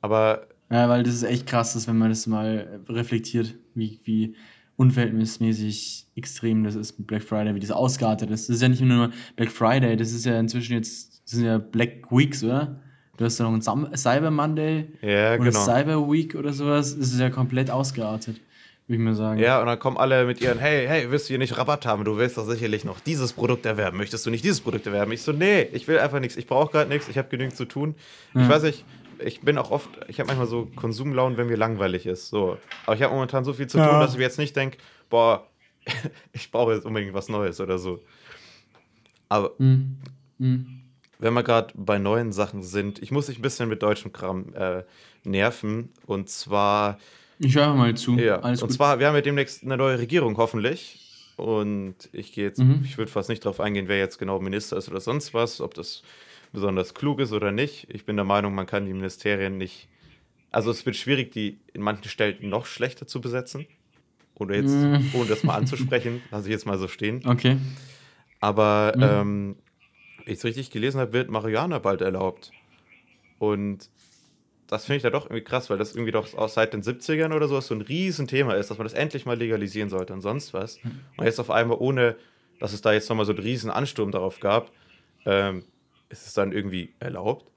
Aber. 0.00 0.46
Ja, 0.70 0.88
weil 0.88 1.02
das 1.02 1.14
ist 1.14 1.22
echt 1.22 1.46
krass, 1.46 1.74
dass 1.74 1.86
wenn 1.86 1.98
man 1.98 2.08
das 2.08 2.26
mal 2.26 2.80
reflektiert, 2.88 3.54
wie, 3.74 4.00
wie 4.04 4.34
unverhältnismäßig 4.76 6.06
extrem 6.16 6.64
das 6.64 6.74
ist 6.74 6.98
mit 6.98 7.06
Black 7.06 7.22
Friday, 7.22 7.54
wie 7.54 7.60
das 7.60 7.70
ausgeartet 7.70 8.30
ist. 8.30 8.48
Das 8.48 8.56
ist 8.56 8.62
ja 8.62 8.68
nicht 8.68 8.80
nur 8.80 9.10
Black 9.36 9.50
Friday, 9.50 9.96
das 9.96 10.12
ist 10.12 10.24
ja 10.24 10.38
inzwischen 10.38 10.74
jetzt, 10.74 11.22
das 11.24 11.32
sind 11.32 11.44
ja 11.44 11.58
Black 11.58 12.10
Weeks, 12.10 12.42
oder? 12.42 12.80
Du 13.16 13.24
hast 13.24 13.38
ja 13.38 13.48
noch 13.48 13.52
einen 13.52 13.96
Cyber 13.96 14.30
Monday 14.30 14.86
ja, 15.00 15.34
oder 15.34 15.44
genau. 15.44 15.64
Cyber 15.64 16.10
Week 16.10 16.34
oder 16.34 16.52
sowas. 16.52 16.98
Das 16.98 17.12
ist 17.12 17.20
ja 17.20 17.30
komplett 17.30 17.70
ausgeartet, 17.70 18.40
würde 18.88 19.00
ich 19.00 19.04
mal 19.04 19.14
sagen. 19.14 19.38
Ja, 19.38 19.60
und 19.60 19.66
dann 19.66 19.78
kommen 19.78 19.96
alle 19.96 20.24
mit 20.24 20.40
ihren, 20.40 20.58
hey, 20.58 20.86
hey, 20.88 21.08
willst 21.10 21.26
du 21.26 21.28
hier 21.28 21.38
nicht 21.38 21.56
Rabatt 21.56 21.86
haben? 21.86 22.04
Du 22.04 22.16
willst 22.16 22.36
doch 22.36 22.44
sicherlich 22.44 22.84
noch 22.84 22.98
dieses 22.98 23.32
Produkt 23.32 23.66
erwerben. 23.66 23.98
Möchtest 23.98 24.26
du 24.26 24.30
nicht 24.30 24.44
dieses 24.44 24.60
Produkt 24.60 24.86
erwerben? 24.86 25.12
Ich 25.12 25.22
so, 25.22 25.30
nee, 25.30 25.62
ich 25.72 25.86
will 25.86 25.98
einfach 26.00 26.18
nichts. 26.18 26.36
Ich 26.36 26.48
brauche 26.48 26.72
gerade 26.72 26.90
nichts. 26.90 27.08
Ich 27.08 27.16
habe 27.16 27.28
genügend 27.28 27.56
zu 27.56 27.66
tun. 27.66 27.94
Ja. 28.34 28.42
Ich 28.42 28.48
weiß 28.48 28.64
nicht, 28.64 28.84
ich 29.18 29.40
bin 29.40 29.58
auch 29.58 29.70
oft, 29.70 29.88
ich 30.08 30.20
habe 30.20 30.28
manchmal 30.28 30.46
so 30.46 30.66
Konsumlaunen, 30.76 31.36
wenn 31.38 31.46
mir 31.46 31.56
langweilig 31.56 32.06
ist. 32.06 32.28
So. 32.28 32.58
Aber 32.86 32.96
ich 32.96 33.02
habe 33.02 33.12
momentan 33.12 33.44
so 33.44 33.52
viel 33.52 33.66
zu 33.66 33.78
ja. 33.78 33.88
tun, 33.88 34.00
dass 34.00 34.12
ich 34.12 34.18
mir 34.18 34.24
jetzt 34.24 34.38
nicht 34.38 34.56
denke, 34.56 34.78
boah, 35.10 35.46
ich 36.32 36.50
brauche 36.50 36.74
jetzt 36.74 36.86
unbedingt 36.86 37.14
was 37.14 37.28
Neues 37.28 37.60
oder 37.60 37.78
so. 37.78 38.00
Aber 39.28 39.52
mhm. 39.58 39.98
Mhm. 40.38 40.82
wenn 41.18 41.34
wir 41.34 41.42
gerade 41.42 41.72
bei 41.76 41.98
neuen 41.98 42.32
Sachen 42.32 42.62
sind, 42.62 43.02
ich 43.02 43.10
muss 43.10 43.26
dich 43.26 43.38
ein 43.38 43.42
bisschen 43.42 43.68
mit 43.68 43.82
deutschem 43.82 44.12
Kram 44.12 44.54
äh, 44.54 44.84
nerven. 45.24 45.90
Und 46.06 46.28
zwar. 46.28 46.98
Ich 47.38 47.56
höre 47.56 47.74
mal 47.74 47.94
zu. 47.94 48.16
Ja, 48.16 48.40
Alles 48.40 48.62
und 48.62 48.68
gut. 48.68 48.76
zwar, 48.76 48.98
wir 48.98 49.08
haben 49.08 49.14
ja 49.14 49.20
demnächst 49.20 49.62
eine 49.62 49.76
neue 49.76 49.98
Regierung, 49.98 50.36
hoffentlich. 50.36 51.00
Und 51.36 51.96
ich 52.12 52.32
gehe 52.32 52.44
jetzt, 52.44 52.60
mhm. 52.60 52.82
ich 52.84 52.96
würde 52.96 53.10
fast 53.10 53.28
nicht 53.28 53.44
darauf 53.44 53.58
eingehen, 53.58 53.88
wer 53.88 53.98
jetzt 53.98 54.18
genau 54.18 54.38
Minister 54.38 54.76
ist 54.76 54.88
oder 54.88 55.00
sonst 55.00 55.34
was, 55.34 55.60
ob 55.60 55.74
das 55.74 56.02
besonders 56.54 56.94
klug 56.94 57.20
ist 57.20 57.32
oder 57.32 57.52
nicht. 57.52 57.86
Ich 57.90 58.06
bin 58.06 58.16
der 58.16 58.24
Meinung, 58.24 58.54
man 58.54 58.66
kann 58.66 58.86
die 58.86 58.94
Ministerien 58.94 59.58
nicht. 59.58 59.88
Also 60.50 60.70
es 60.70 60.86
wird 60.86 60.96
schwierig, 60.96 61.32
die 61.32 61.58
in 61.74 61.82
manchen 61.82 62.08
Stellen 62.08 62.48
noch 62.48 62.64
schlechter 62.64 63.06
zu 63.06 63.20
besetzen. 63.20 63.66
Oder 64.36 64.56
jetzt, 64.56 64.72
mm. 64.74 65.14
ohne 65.14 65.28
das 65.28 65.42
mal 65.44 65.54
anzusprechen, 65.58 66.22
lasse 66.30 66.48
ich 66.48 66.52
jetzt 66.52 66.64
mal 66.64 66.78
so 66.78 66.88
stehen. 66.88 67.22
Okay. 67.26 67.58
Aber 68.40 68.94
mm. 68.96 69.02
ähm, 69.02 69.56
wenn 70.24 70.32
ich 70.32 70.38
es 70.38 70.44
richtig 70.44 70.70
gelesen 70.70 71.00
habe, 71.00 71.12
wird 71.12 71.28
Marihuana 71.28 71.78
bald 71.78 72.00
erlaubt. 72.00 72.52
Und 73.38 73.90
das 74.68 74.86
finde 74.86 74.96
ich 74.98 75.02
da 75.02 75.10
doch 75.10 75.26
irgendwie 75.26 75.44
krass, 75.44 75.70
weil 75.70 75.78
das 75.78 75.94
irgendwie 75.94 76.12
doch 76.12 76.32
auch 76.34 76.48
seit 76.48 76.72
den 76.72 76.82
70ern 76.82 77.34
oder 77.34 77.48
so 77.48 77.60
so 77.60 77.74
ein 77.74 77.82
Riesenthema 77.82 78.54
ist, 78.54 78.70
dass 78.70 78.78
man 78.78 78.86
das 78.86 78.94
endlich 78.94 79.26
mal 79.26 79.36
legalisieren 79.36 79.90
sollte 79.90 80.12
und 80.12 80.22
sonst 80.22 80.54
was. 80.54 80.82
Mhm. 80.82 81.00
Und 81.16 81.24
jetzt 81.26 81.38
auf 81.40 81.50
einmal, 81.50 81.76
ohne 81.80 82.16
dass 82.60 82.72
es 82.72 82.80
da 82.80 82.92
jetzt 82.92 83.08
nochmal 83.08 83.26
so 83.26 83.32
einen 83.32 83.42
riesen 83.42 83.70
Ansturm 83.70 84.10
darauf 84.10 84.40
gab, 84.40 84.70
ähm, 85.26 85.64
ist 86.14 86.28
es 86.28 86.34
dann 86.34 86.52
irgendwie 86.52 86.94
erlaubt? 87.00 87.50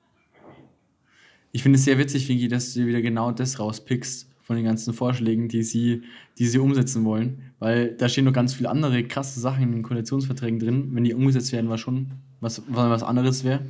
Ich 1.51 1.63
finde 1.63 1.77
es 1.77 1.85
sehr 1.85 1.97
witzig, 1.97 2.27
Vicky, 2.27 2.47
dass 2.47 2.73
du 2.73 2.85
wieder 2.85 3.01
genau 3.01 3.31
das 3.31 3.59
rauspickst 3.59 4.27
von 4.41 4.55
den 4.55 4.65
ganzen 4.65 4.93
Vorschlägen, 4.93 5.47
die 5.47 5.61
sie, 5.63 6.01
die 6.37 6.47
sie 6.47 6.57
umsetzen 6.57 7.05
wollen. 7.05 7.51
Weil 7.59 7.93
da 7.93 8.09
stehen 8.09 8.25
noch 8.25 8.33
ganz 8.33 8.53
viele 8.53 8.69
andere 8.69 9.03
krasse 9.03 9.39
Sachen 9.39 9.63
in 9.63 9.71
den 9.71 9.83
Koalitionsverträgen 9.83 10.59
drin. 10.59 10.89
Wenn 10.93 11.03
die 11.03 11.13
umgesetzt 11.13 11.51
werden, 11.51 11.69
was 11.69 11.81
schon 11.81 12.11
was, 12.39 12.63
was 12.67 13.03
anderes 13.03 13.43
wäre, 13.43 13.61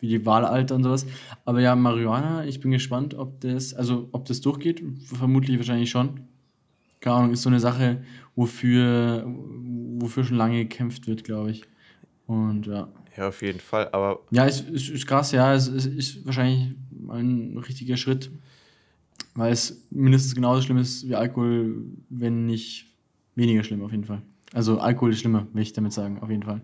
wie 0.00 0.08
die 0.08 0.26
Wahlalter 0.26 0.74
und 0.74 0.82
sowas. 0.82 1.06
Aber 1.44 1.60
ja, 1.60 1.74
Marihuana, 1.74 2.44
ich 2.44 2.60
bin 2.60 2.70
gespannt, 2.70 3.14
ob 3.14 3.40
das, 3.40 3.72
also 3.72 4.08
ob 4.12 4.26
das 4.26 4.40
durchgeht. 4.42 4.82
Vermutlich 5.06 5.56
wahrscheinlich 5.56 5.90
schon. 5.90 6.20
Keine 7.00 7.16
Ahnung, 7.16 7.32
ist 7.32 7.42
so 7.42 7.50
eine 7.50 7.60
Sache, 7.60 8.02
wofür, 8.34 9.24
wofür 9.26 10.24
schon 10.24 10.36
lange 10.36 10.58
gekämpft 10.58 11.06
wird, 11.06 11.24
glaube 11.24 11.50
ich. 11.50 11.62
Und 12.26 12.66
ja. 12.66 12.88
Ja, 13.16 13.28
auf 13.28 13.42
jeden 13.42 13.60
Fall. 13.60 13.88
Aber 13.92 14.20
Ja, 14.30 14.46
es 14.46 14.60
ist, 14.60 14.88
ist 14.88 15.06
krass, 15.06 15.32
ja, 15.32 15.54
es 15.54 15.68
ist, 15.68 15.86
ist 15.86 16.26
wahrscheinlich 16.26 16.74
ein 17.08 17.56
richtiger 17.58 17.96
Schritt, 17.96 18.30
weil 19.34 19.52
es 19.52 19.86
mindestens 19.90 20.34
genauso 20.34 20.62
schlimm 20.62 20.78
ist 20.78 21.08
wie 21.08 21.14
Alkohol, 21.14 21.84
wenn 22.08 22.46
nicht 22.46 22.86
weniger 23.34 23.62
schlimm 23.62 23.82
auf 23.82 23.90
jeden 23.90 24.04
Fall. 24.04 24.22
Also 24.52 24.78
Alkohol 24.78 25.12
ist 25.12 25.20
schlimmer, 25.20 25.46
will 25.52 25.62
ich 25.62 25.72
damit 25.72 25.92
sagen, 25.92 26.18
auf 26.20 26.30
jeden 26.30 26.42
Fall. 26.42 26.60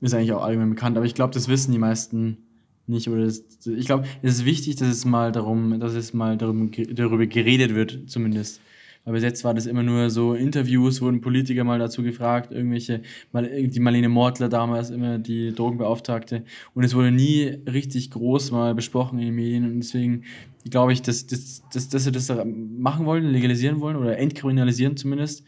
Ist 0.00 0.14
eigentlich 0.14 0.32
auch 0.32 0.42
allgemein 0.42 0.70
bekannt, 0.70 0.96
aber 0.96 1.06
ich 1.06 1.14
glaube, 1.14 1.32
das 1.32 1.48
wissen 1.48 1.72
die 1.72 1.78
meisten 1.78 2.38
nicht. 2.86 3.08
Oder 3.08 3.24
das, 3.24 3.42
ich 3.64 3.86
glaube, 3.86 4.06
es 4.22 4.34
ist 4.34 4.44
wichtig, 4.44 4.76
dass 4.76 4.88
es 4.88 5.04
mal 5.04 5.32
darum, 5.32 5.80
dass 5.80 5.94
es 5.94 6.12
mal 6.12 6.36
darum, 6.36 6.70
darüber 6.70 7.26
geredet 7.26 7.74
wird, 7.74 8.10
zumindest. 8.10 8.60
Weil 9.06 9.14
bis 9.14 9.22
jetzt 9.22 9.44
war 9.44 9.54
das 9.54 9.66
immer 9.66 9.84
nur 9.84 10.10
so 10.10 10.34
Interviews, 10.34 11.00
wurden 11.00 11.20
Politiker 11.20 11.62
mal 11.62 11.78
dazu 11.78 12.02
gefragt, 12.02 12.50
irgendwelche, 12.50 13.02
die 13.32 13.78
Marlene 13.78 14.08
Mortler 14.08 14.48
damals 14.48 14.90
immer 14.90 15.20
die 15.20 15.54
Drogenbeauftragte. 15.54 16.42
Und 16.74 16.82
es 16.82 16.92
wurde 16.92 17.12
nie 17.12 17.56
richtig 17.70 18.10
groß 18.10 18.50
mal 18.50 18.74
besprochen 18.74 19.20
in 19.20 19.26
den 19.26 19.34
Medien. 19.36 19.64
Und 19.64 19.78
deswegen 19.78 20.24
glaube 20.68 20.92
ich, 20.92 21.02
dass, 21.02 21.24
dass, 21.28 21.62
dass, 21.72 21.88
dass 21.88 22.02
sie 22.02 22.10
das 22.10 22.32
machen 22.44 23.06
wollen, 23.06 23.26
legalisieren 23.26 23.78
wollen 23.78 23.96
oder 23.96 24.18
entkriminalisieren 24.18 24.96
zumindest. 24.96 25.44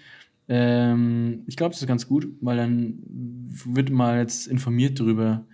Ähm, 0.47 1.43
ich 1.49 1.57
glaube, 1.57 1.73
das 1.73 1.83
ist 1.83 1.89
ganz 1.89 2.07
gut, 2.07 2.29
weil 2.41 2.59
dann 2.59 3.01
wird 3.09 3.91
mal 3.91 4.19
jetzt 4.19 4.47
informiert 4.47 5.01
darüber, 5.01 5.45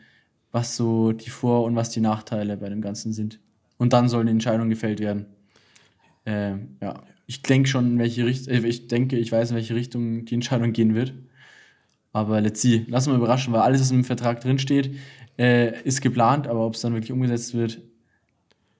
was 0.53 0.77
so 0.77 1.13
die 1.13 1.31
Vor- 1.31 1.65
und 1.65 1.75
was 1.75 1.89
die 1.89 2.01
Nachteile 2.01 2.59
bei 2.59 2.69
dem 2.69 2.83
Ganzen 2.83 3.15
sind. 3.15 3.41
Und 3.79 3.95
dann 3.95 4.11
soll 4.11 4.21
eine 4.21 4.31
Entscheidung 4.31 4.69
gefällt 4.69 5.01
werden. 5.01 5.25
Ähm, 6.27 6.77
ja, 6.83 7.03
ich 7.27 7.43
denke 7.43 7.69
schon, 7.69 7.93
in 7.93 7.99
welche 7.99 8.27
Richtung, 8.27 8.53
äh, 8.53 8.67
ich 8.67 8.89
denke, 8.89 9.17
ich 9.17 9.33
weiß, 9.33 9.51
in 9.51 9.57
welche 9.57 9.75
Richtung 9.75 10.25
die 10.25 10.35
Entscheidung 10.35 10.73
gehen 10.73 10.95
wird. 10.95 11.15
Aber 12.13 12.41
let's 12.41 12.63
see. 12.63 12.85
Lass 12.89 13.07
mal 13.09 13.17
überraschen, 13.17 13.53
weil 13.53 13.61
alles, 13.61 13.81
was 13.81 13.91
im 13.91 14.05
Vertrag 14.05 14.41
drinsteht, 14.41 14.95
äh, 15.39 15.81
ist 15.83 16.01
geplant, 16.01 16.47
aber 16.47 16.65
ob 16.65 16.75
es 16.75 16.81
dann 16.81 16.93
wirklich 16.93 17.13
umgesetzt 17.13 17.55
wird, 17.55 17.81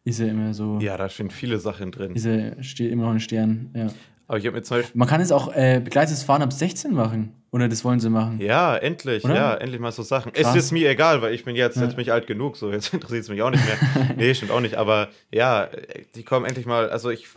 ist 0.05 0.21
ja 0.21 0.27
immer 0.27 0.55
so. 0.55 0.79
Ja, 0.81 0.97
da 0.97 1.09
stehen 1.09 1.31
viele 1.31 1.59
Sachen 1.59 1.91
drin. 1.91 2.15
Ist 2.15 2.27
ja, 2.27 2.63
steht 2.63 2.93
immer 2.93 3.05
noch 3.05 3.13
ein 3.13 3.21
Stern, 3.21 3.71
ja. 3.75 3.89
Aber 4.27 4.39
ich 4.39 4.47
habe 4.47 4.57
mir 4.57 4.63
zum 4.63 4.79
Beispiel. 4.79 4.99
Man 4.99 5.09
kann 5.09 5.21
es 5.21 5.33
auch 5.33 5.55
äh, 5.55 5.81
begleitetes 5.85 6.23
Fahren 6.23 6.43
ab 6.43 6.53
16 6.53 6.95
machen. 6.95 7.33
Oder 7.51 7.69
das 7.69 7.85
wollen 7.85 8.01
sie 8.01 8.11
machen. 8.11 8.41
Ja, 8.41 8.75
endlich, 8.77 9.25
Oder? 9.25 9.35
ja, 9.35 9.55
endlich 9.55 9.81
mal 9.81 9.93
so 9.93 10.03
Sachen. 10.03 10.33
Krass. 10.33 10.57
Es 10.57 10.65
ist 10.65 10.73
mir 10.73 10.91
egal, 10.91 11.23
weil 11.23 11.35
ich 11.35 11.45
bin 11.45 11.55
jetzt, 11.55 11.77
ja. 11.77 11.83
jetzt 11.83 11.95
bin 11.95 12.03
ich 12.03 12.11
alt 12.11 12.27
genug, 12.27 12.57
so 12.57 12.73
jetzt 12.73 12.93
interessiert 12.95 13.23
es 13.23 13.29
mich 13.29 13.43
auch 13.43 13.51
nicht 13.51 13.65
mehr. 13.65 14.15
nee, 14.17 14.35
stimmt 14.35 14.51
auch 14.51 14.61
nicht. 14.61 14.75
Aber 14.75 15.09
ja, 15.31 15.69
die 16.15 16.23
kommen 16.25 16.47
endlich 16.47 16.67
mal, 16.67 16.91
also 16.91 17.11
ich 17.11 17.29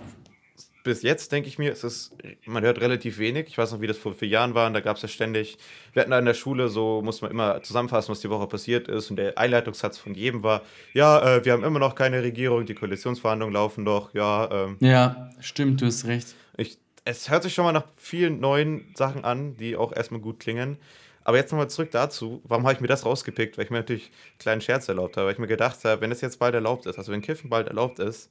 bis 0.88 1.01
jetzt 1.01 1.34
denke 1.34 1.50
ich 1.50 1.60
mir, 1.60 1.72
es 1.72 1.84
ist, 1.84 2.15
man 2.46 2.63
hört 2.63 2.79
relativ 2.79 3.20
wenig. 3.20 3.48
Ich 3.50 3.58
weiß 3.58 3.74
noch, 3.74 3.82
wie 3.82 3.88
das 3.88 3.98
vor 3.98 4.13
vier 4.13 4.29
Jahren 4.29 4.56
war, 4.56 4.72
da 4.72 4.79
gab 4.79 4.96
es 4.96 5.01
ja 5.01 5.10
ständig, 5.10 5.58
wir 5.91 6.01
hatten 6.01 6.12
da 6.12 6.17
in 6.17 6.25
der 6.25 6.34
Schule, 6.34 6.70
so 6.70 7.01
muss 7.01 7.22
man 7.22 7.29
immer 7.29 7.62
zusammenfassen, 7.62 8.10
was 8.10 8.22
die 8.22 8.29
Woche 8.29 8.48
passiert 8.48 8.88
ist. 8.88 9.10
Und 9.10 9.17
der 9.17 9.38
Einleitungssatz 9.38 9.98
von 9.98 10.13
jedem 10.13 10.44
war, 10.44 10.62
ja, 10.94 11.38
äh, 11.38 11.46
wir 11.46 11.51
haben 11.51 11.65
immer 11.65 11.79
noch 11.79 11.94
keine 11.94 12.24
Regierung, 12.24 12.65
die 12.65 12.74
Koalitionsverhandlungen 12.74 13.53
laufen 13.53 13.84
doch, 13.84 14.13
ja. 14.13 14.50
Ähm, 14.50 14.77
ja, 14.79 15.29
stimmt, 15.41 15.82
du 15.82 15.88
hast 15.88 16.06
recht. 16.06 16.36
Ich, 16.56 16.77
es 17.03 17.29
hört 17.29 17.44
sich 17.44 17.53
schon 17.53 17.65
mal 17.65 17.74
nach 17.74 17.86
vielen 17.98 18.39
neuen 18.39 18.94
Sachen 18.96 19.25
an, 19.25 19.58
die 19.58 19.75
auch 19.75 19.94
erstmal 19.94 20.22
gut 20.22 20.39
klingen. 20.39 20.77
Aber 21.25 21.36
jetzt 21.36 21.51
nochmal 21.51 21.70
zurück 21.70 21.91
dazu, 21.91 22.41
warum 22.46 22.63
habe 22.63 22.75
ich 22.75 22.79
mir 22.79 22.88
das 22.88 23.06
rausgepickt? 23.06 23.58
Weil 23.58 23.65
ich 23.65 23.72
mir 23.72 23.79
natürlich 23.79 24.06
einen 24.06 24.39
kleinen 24.39 24.62
Scherz 24.62 24.88
erlaubt 24.88 25.17
habe, 25.17 25.25
weil 25.25 25.34
ich 25.34 25.39
mir 25.39 25.48
gedacht 25.48 25.84
habe, 25.84 26.00
wenn 26.00 26.13
es 26.13 26.22
jetzt 26.22 26.39
bald 26.39 26.56
erlaubt 26.56 26.86
ist, 26.86 26.98
also 26.98 27.12
wenn 27.12 27.22
Kiffen 27.22 27.50
bald 27.50 27.67
erlaubt 27.67 28.00
ist, 28.00 28.29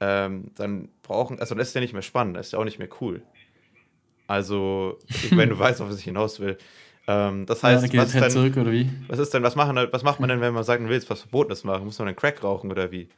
ähm, 0.00 0.50
dann 0.54 0.88
brauchen, 1.02 1.40
also 1.40 1.54
das 1.54 1.68
ist 1.68 1.74
ja 1.74 1.80
nicht 1.80 1.92
mehr 1.92 2.02
spannend, 2.02 2.36
das 2.36 2.46
ist 2.46 2.52
ja 2.52 2.58
auch 2.58 2.64
nicht 2.64 2.78
mehr 2.78 2.88
cool. 3.00 3.22
Also, 4.26 4.98
wenn 5.30 5.48
du 5.48 5.58
weißt, 5.58 5.80
auf 5.80 5.88
was 5.88 5.98
ich 5.98 6.04
hinaus 6.04 6.40
will. 6.40 6.58
Ähm, 7.08 7.46
das 7.46 7.62
heißt, 7.62 7.92
ja, 7.92 8.02
was, 8.02 8.14
ist 8.14 8.34
denn, 8.34 8.52
oder 8.54 8.72
wie? 8.72 8.90
was 9.06 9.20
ist 9.20 9.32
denn, 9.32 9.42
was, 9.42 9.54
machen, 9.54 9.76
was 9.92 10.02
macht 10.02 10.18
man 10.18 10.28
denn, 10.28 10.40
wenn 10.40 10.52
man 10.52 10.64
sagt, 10.64 10.80
man 10.80 10.90
will 10.90 10.96
jetzt 10.96 11.08
was 11.08 11.20
Verbotenes 11.20 11.62
machen? 11.62 11.84
Muss 11.84 11.98
man 11.98 12.06
dann 12.06 12.16
Crack 12.16 12.42
rauchen 12.42 12.70
oder 12.70 12.90
wie? 12.90 13.08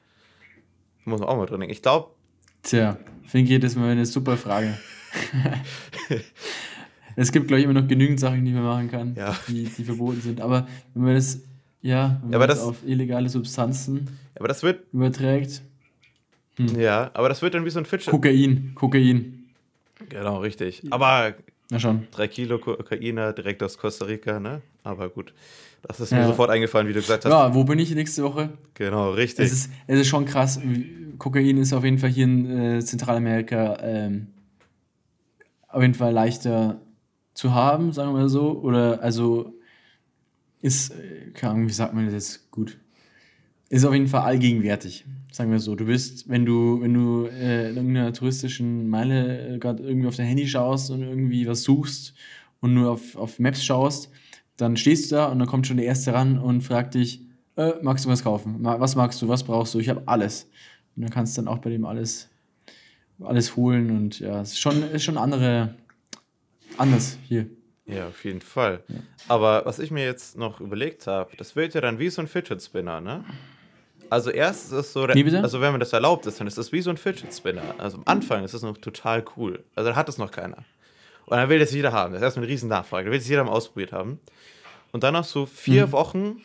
Muss 1.05 1.21
man 1.21 1.29
auch 1.29 1.37
mal 1.37 1.47
drin 1.47 1.61
denken. 1.61 1.73
Ich 1.73 1.81
glaube. 1.81 2.11
Tja, 2.63 2.99
finde 3.25 3.55
ich 3.55 3.61
das 3.61 3.77
mal 3.77 3.91
eine 3.91 4.05
super 4.05 4.37
Frage. 4.37 4.77
es 7.17 7.33
gibt, 7.33 7.49
glaube 7.49 7.61
ich, 7.61 7.65
immer 7.65 7.81
noch 7.81 7.89
genügend 7.89 8.21
Sachen, 8.21 8.45
die 8.45 8.53
man 8.53 8.65
machen 8.65 8.91
kann, 8.91 9.15
ja. 9.15 9.35
die, 9.49 9.65
die 9.65 9.85
verboten 9.85 10.21
sind. 10.21 10.43
Aber 10.43 10.69
wenn 10.93 11.05
man 11.05 11.15
das, 11.15 11.41
ja, 11.81 12.21
wenn 12.23 12.33
man 12.33 12.41
ja, 12.43 12.47
das, 12.47 12.59
das 12.59 12.67
auf 12.67 12.87
illegale 12.87 13.31
Substanzen 13.31 14.09
aber 14.39 14.49
das 14.49 14.63
wird, 14.63 14.93
überträgt, 14.93 15.63
hm. 16.59 16.79
Ja, 16.79 17.11
aber 17.15 17.29
das 17.29 17.41
wird 17.41 17.55
dann 17.55 17.65
wie 17.65 17.71
so 17.71 17.79
ein 17.79 17.87
Fidget. 17.87 18.11
Kokain, 18.11 18.73
Kokain. 18.75 19.49
Genau, 20.09 20.39
richtig. 20.39 20.83
Aber 20.91 21.35
Na 21.71 21.79
schon. 21.79 22.07
drei 22.11 22.29
Kilo 22.29 22.59
Kokainer 22.59 23.33
direkt 23.33 23.63
aus 23.63 23.79
Costa 23.79 24.05
Rica, 24.05 24.39
ne? 24.41 24.61
Aber 24.83 25.09
gut. 25.09 25.33
Das 25.83 26.01
ist 26.01 26.11
mir 26.11 26.19
ja. 26.19 26.27
sofort 26.27 26.51
eingefallen, 26.51 26.89
wie 26.89 26.93
du 26.93 27.01
gesagt 27.01 27.25
hast. 27.25 27.31
Ja, 27.31 27.55
wo 27.55 27.63
bin 27.65 27.79
ich 27.79 27.95
nächste 27.95 28.25
Woche? 28.25 28.51
Genau, 28.75 29.13
richtig. 29.13 29.47
Es 29.47 29.53
ist, 29.53 29.71
es 29.87 30.01
ist 30.01 30.09
schon 30.09 30.25
krass. 30.25 30.61
Kokain 31.19 31.57
ist 31.59 31.73
auf 31.73 31.85
jeden 31.85 31.99
Fall 31.99 32.11
hier 32.11 32.25
in 32.25 32.51
äh, 32.51 32.85
Zentralamerika 32.85 33.79
ähm, 33.83 34.29
auf 35.69 35.83
jeden 35.83 35.95
Fall 35.95 36.13
leichter 36.13 36.81
zu 37.35 37.55
haben, 37.55 37.93
sagen 37.93 38.11
wir 38.11 38.21
mal 38.21 38.29
so. 38.29 38.59
Oder 38.59 39.01
also 39.03 39.55
ist, 40.61 40.91
äh, 40.91 41.31
keine 41.33 41.53
Ahnung, 41.53 41.69
wie 41.69 41.73
sagt 41.73 41.95
man 41.95 42.07
das 42.07 42.15
jetzt 42.15 42.51
gut? 42.51 42.79
Ist 43.71 43.85
auf 43.85 43.93
jeden 43.93 44.09
Fall 44.09 44.23
allgegenwärtig. 44.23 45.05
Sagen 45.31 45.51
wir 45.51 45.59
so. 45.59 45.75
Du 45.75 45.87
bist, 45.87 46.29
wenn 46.29 46.47
du, 46.47 46.81
wenn 46.81 46.95
du 46.95 47.27
äh, 47.27 47.69
in 47.71 47.77
irgendeiner 47.77 48.13
touristischen 48.13 48.89
Meile 48.89 49.57
äh, 49.57 49.59
gerade 49.59 49.83
irgendwie 49.83 50.09
auf 50.09 50.17
dein 50.17 50.27
Handy 50.27 50.49
schaust 50.49 50.91
und 50.91 51.03
irgendwie 51.03 51.47
was 51.47 51.63
suchst 51.63 52.15
und 52.61 52.75
nur 52.75 52.91
auf, 52.93 53.15
auf 53.17 53.39
Maps 53.39 53.65
schaust, 53.65 54.11
dann 54.57 54.77
stehst 54.77 55.11
du 55.11 55.17
da 55.17 55.27
und 55.27 55.39
dann 55.39 55.47
kommt 55.47 55.67
schon 55.67 55.77
der 55.77 55.87
Erste 55.87 56.15
ran 56.15 56.39
und 56.39 56.63
fragt 56.63 56.95
dich, 56.95 57.21
äh, 57.57 57.75
magst 57.83 58.07
du 58.07 58.09
was 58.09 58.25
kaufen? 58.25 58.57
Was 58.61 58.97
magst 58.97 59.21
du? 59.21 59.29
Was 59.29 59.45
brauchst 59.45 59.75
du? 59.75 59.81
Ich 59.81 59.89
habe 59.89 60.03
alles. 60.07 60.49
Und 60.97 61.03
dann 61.03 61.11
kannst 61.11 61.37
du 61.37 61.43
dann 61.43 61.49
auch 61.49 61.59
bei 61.59 61.71
dem 61.71 61.85
alles, 61.85 62.29
alles 63.21 63.55
holen 63.55 63.91
und 63.91 64.19
ja, 64.21 64.41
es 64.41 64.53
ist 64.53 64.61
schon, 64.61 64.83
ist 64.83 65.05
schon 65.05 65.19
andere, 65.19 65.75
anders 66.79 67.19
hier. 67.29 67.47
Ja, 67.87 68.09
auf 68.09 68.25
jeden 68.25 68.41
Fall. 68.41 68.83
Ja. 68.89 68.97
Aber 69.29 69.65
was 69.65 69.79
ich 69.79 69.91
mir 69.91 70.05
jetzt 70.05 70.37
noch 70.37 70.61
überlegt 70.61 71.07
habe, 71.07 71.37
das 71.37 71.55
wird 71.55 71.75
ja 71.75 71.81
dann 71.81 71.99
wie 71.99 72.11
so 72.11 72.21
ein 72.21 72.29
Fidget 72.29 72.63
Spinner, 72.63 73.01
ne? 73.01 73.25
Also 74.11 74.31
erst 74.31 74.67
ist 74.67 74.73
es 74.73 74.93
so, 74.93 75.05
also 75.05 75.61
wenn 75.61 75.71
man 75.73 75.81
das 75.81 75.93
erlaubt 75.93 76.27
ist, 76.27 76.41
dann 76.41 76.47
ist 76.47 76.59
das 76.59 76.73
wie 76.73 76.81
so 76.81 76.91
ein 76.91 76.97
Fidget 76.97 77.33
Spinner. 77.33 77.75
Also 77.79 77.99
am 77.99 78.03
Anfang 78.07 78.45
ist 78.45 78.55
das 78.55 78.63
noch 78.63 78.79
total 78.79 79.25
cool. 79.37 79.63
Also 79.75 79.91
da 79.91 79.97
hat 79.97 80.09
es 80.09 80.19
noch 80.19 80.31
keiner. 80.31 80.65
Und 81.27 81.37
dann 81.37 81.49
will 81.49 81.59
das 81.59 81.73
jeder 81.73 81.93
haben. 81.93 82.13
Das 82.13 82.21
ist 82.21 82.25
erstmal 82.25 82.45
eine 82.45 82.53
riesen 82.53 82.69
Nachfrage. 82.69 83.07
Da 83.07 83.11
will 83.11 83.19
das 83.19 83.29
jeder 83.29 83.45
mal 83.45 83.53
ausprobiert 83.53 83.93
haben. 83.93 84.19
Und 84.93 85.03
dann 85.05 85.13
nach 85.13 85.25
so 85.25 85.45
vier 85.45 85.89
mhm. 85.89 85.93
Wochen, 85.93 86.43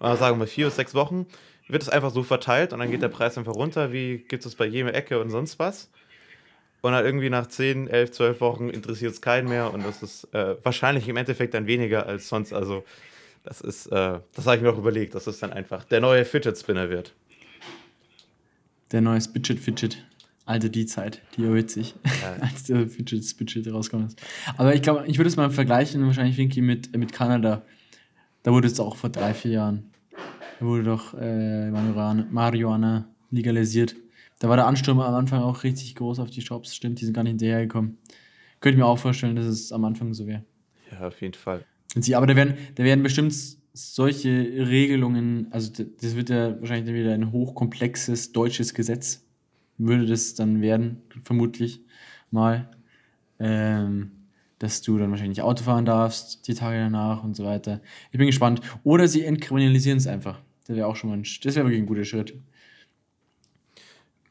oder 0.00 0.16
sagen 0.16 0.40
wir 0.40 0.46
vier 0.46 0.66
oder 0.66 0.74
sechs 0.74 0.94
Wochen, 0.94 1.26
wird 1.68 1.82
es 1.82 1.88
einfach 1.88 2.10
so 2.10 2.22
verteilt 2.22 2.72
und 2.72 2.78
dann 2.78 2.90
geht 2.90 3.02
der 3.02 3.08
Preis 3.08 3.36
einfach 3.38 3.54
runter, 3.54 3.92
wie 3.92 4.18
gibt 4.18 4.46
es 4.46 4.54
bei 4.54 4.66
jedem 4.66 4.88
Ecke 4.88 5.20
und 5.20 5.30
sonst 5.30 5.58
was. 5.58 5.90
Und 6.80 6.92
dann 6.92 7.04
irgendwie 7.04 7.30
nach 7.30 7.46
10, 7.46 7.88
11, 7.88 8.12
12 8.12 8.40
Wochen 8.40 8.68
interessiert 8.68 9.12
es 9.12 9.20
keinen 9.20 9.48
mehr 9.48 9.72
und 9.72 9.84
das 9.84 10.02
ist 10.02 10.32
äh, 10.34 10.56
wahrscheinlich 10.62 11.08
im 11.08 11.16
Endeffekt 11.16 11.54
dann 11.54 11.66
weniger 11.66 12.06
als 12.06 12.28
sonst. 12.28 12.52
Also 12.52 12.84
das 13.46 13.60
ist, 13.60 13.86
äh, 13.86 14.18
das 14.34 14.46
habe 14.46 14.56
ich 14.56 14.62
mir 14.62 14.70
auch 14.70 14.78
überlegt, 14.78 15.14
dass 15.14 15.26
es 15.28 15.38
dann 15.38 15.52
einfach 15.52 15.84
der 15.84 16.00
neue 16.00 16.24
Fidget 16.24 16.58
Spinner 16.58 16.90
wird. 16.90 17.14
Der 18.90 19.00
neue 19.00 19.20
Spidget 19.20 19.60
Fidget. 19.60 20.04
Alte 20.44 20.70
die 20.70 20.86
Zeit, 20.86 21.22
die 21.36 21.44
erhöht 21.44 21.70
sich, 21.70 21.94
ja. 22.04 22.36
als 22.40 22.64
der 22.64 22.86
Fidget 22.88 23.24
Spidget 23.24 23.72
rauskommt. 23.72 24.14
Aber 24.56 24.74
ich 24.74 24.82
glaube, 24.82 25.04
ich 25.06 25.18
würde 25.18 25.28
es 25.28 25.36
mal 25.36 25.50
vergleichen, 25.50 26.04
wahrscheinlich 26.06 26.36
Winky 26.36 26.60
mit, 26.60 26.96
mit 26.96 27.12
Kanada. 27.12 27.62
Da 28.42 28.52
wurde 28.52 28.68
es 28.68 28.78
auch 28.78 28.96
vor 28.96 29.10
drei, 29.10 29.32
vier 29.34 29.52
Jahren. 29.52 29.90
Da 30.58 30.66
wurde 30.66 30.84
doch 30.84 31.14
äh, 31.14 31.70
Marihuana, 31.70 32.26
Marihuana 32.30 33.08
legalisiert. 33.30 33.96
Da 34.38 34.48
war 34.48 34.56
der 34.56 34.66
Ansturm 34.66 35.00
am 35.00 35.14
Anfang 35.14 35.42
auch 35.42 35.62
richtig 35.64 35.94
groß 35.94 36.18
auf 36.18 36.30
die 36.30 36.42
Shops. 36.42 36.74
Stimmt, 36.74 37.00
die 37.00 37.04
sind 37.04 37.14
gar 37.14 37.22
nicht 37.22 37.32
hinterhergekommen. 37.32 37.98
Könnte 38.60 38.74
ich 38.74 38.78
mir 38.78 38.86
auch 38.86 38.98
vorstellen, 38.98 39.36
dass 39.36 39.46
es 39.46 39.72
am 39.72 39.84
Anfang 39.84 40.14
so 40.14 40.26
wäre. 40.26 40.44
Ja, 40.92 41.06
auf 41.06 41.20
jeden 41.20 41.34
Fall. 41.34 41.64
Aber 42.14 42.26
da 42.26 42.36
werden, 42.36 42.54
da 42.74 42.84
werden 42.84 43.02
bestimmt 43.02 43.34
solche 43.72 44.30
Regelungen, 44.30 45.48
also 45.50 45.70
das 46.00 46.16
wird 46.16 46.30
ja 46.30 46.58
wahrscheinlich 46.60 46.94
wieder 46.94 47.12
ein 47.12 47.32
hochkomplexes 47.32 48.32
deutsches 48.32 48.74
Gesetz, 48.74 49.24
würde 49.78 50.06
das 50.06 50.34
dann 50.34 50.62
werden, 50.62 51.02
vermutlich 51.22 51.82
mal, 52.30 52.70
ähm, 53.38 54.12
dass 54.58 54.80
du 54.80 54.96
dann 54.98 55.10
wahrscheinlich 55.10 55.36
nicht 55.38 55.44
Auto 55.44 55.62
fahren 55.64 55.84
darfst, 55.84 56.48
die 56.48 56.54
Tage 56.54 56.78
danach 56.78 57.22
und 57.22 57.36
so 57.36 57.44
weiter. 57.44 57.82
Ich 58.10 58.18
bin 58.18 58.26
gespannt. 58.26 58.62
Oder 58.84 59.06
sie 59.08 59.24
entkriminalisieren 59.24 59.98
es 59.98 60.06
einfach. 60.06 60.40
Das 60.66 60.76
wäre 60.76 60.86
auch 60.86 60.96
schon 60.96 61.10
mal 61.10 61.18
ein, 61.18 61.22
das 61.22 61.54
wäre 61.54 61.66
wirklich 61.66 61.82
ein 61.82 61.86
guter 61.86 62.04
Schritt. 62.04 62.34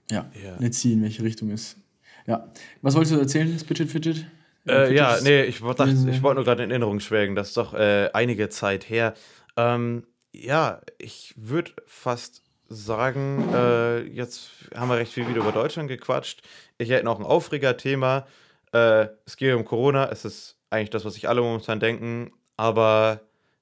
Ja, 0.10 0.30
ja. 0.44 0.58
let's 0.60 0.82
see, 0.82 0.94
in 0.94 1.04
welche 1.04 1.24
Richtung 1.24 1.52
es. 1.52 1.78
Ja. 2.26 2.52
Was 2.82 2.96
wolltest 2.96 3.16
du 3.16 3.20
erzählen, 3.20 3.52
das 3.52 3.64
Fidget 3.64 3.90
Fidget? 3.90 4.26
Äh, 4.68 4.94
ja, 4.96 5.18
nee, 5.22 5.44
ich, 5.44 5.60
dachte, 5.60 5.96
ich 6.10 6.24
wollte 6.24 6.36
nur 6.36 6.44
gerade 6.44 6.64
in 6.64 6.72
Erinnerung 6.72 7.00
schwelgen, 7.00 7.36
das 7.36 7.50
ist 7.50 7.58
doch 7.58 7.74
äh, 7.74 8.10
einige 8.14 8.50
Zeit 8.50 8.90
her. 8.90 9.14
Ähm, 9.58 10.06
ja, 10.34 10.82
ich 10.98 11.34
würde 11.38 11.72
fast 11.86 12.42
sagen, 12.68 13.48
äh, 13.54 14.02
jetzt 14.02 14.50
haben 14.76 14.90
wir 14.90 14.98
recht 14.98 15.14
viel 15.14 15.28
wieder 15.28 15.42
über 15.42 15.52
Deutschland 15.52 15.88
gequatscht. 15.88 16.42
Ich 16.78 16.90
hätte 16.90 17.06
noch 17.06 17.20
ein 17.20 17.26
Aufreger-Thema. 17.26 18.26
Äh, 18.74 19.08
es 19.26 19.38
geht 19.38 19.54
um 19.54 19.66
Corona, 19.66 20.10
es 20.12 20.26
ist 20.26 20.58
eigentlich 20.70 20.90
das, 20.90 21.06
was 21.06 21.14
sich 21.14 21.30
alle 21.30 21.42
momentan 21.42 21.80
denken, 21.80 22.32
aber 22.58 23.22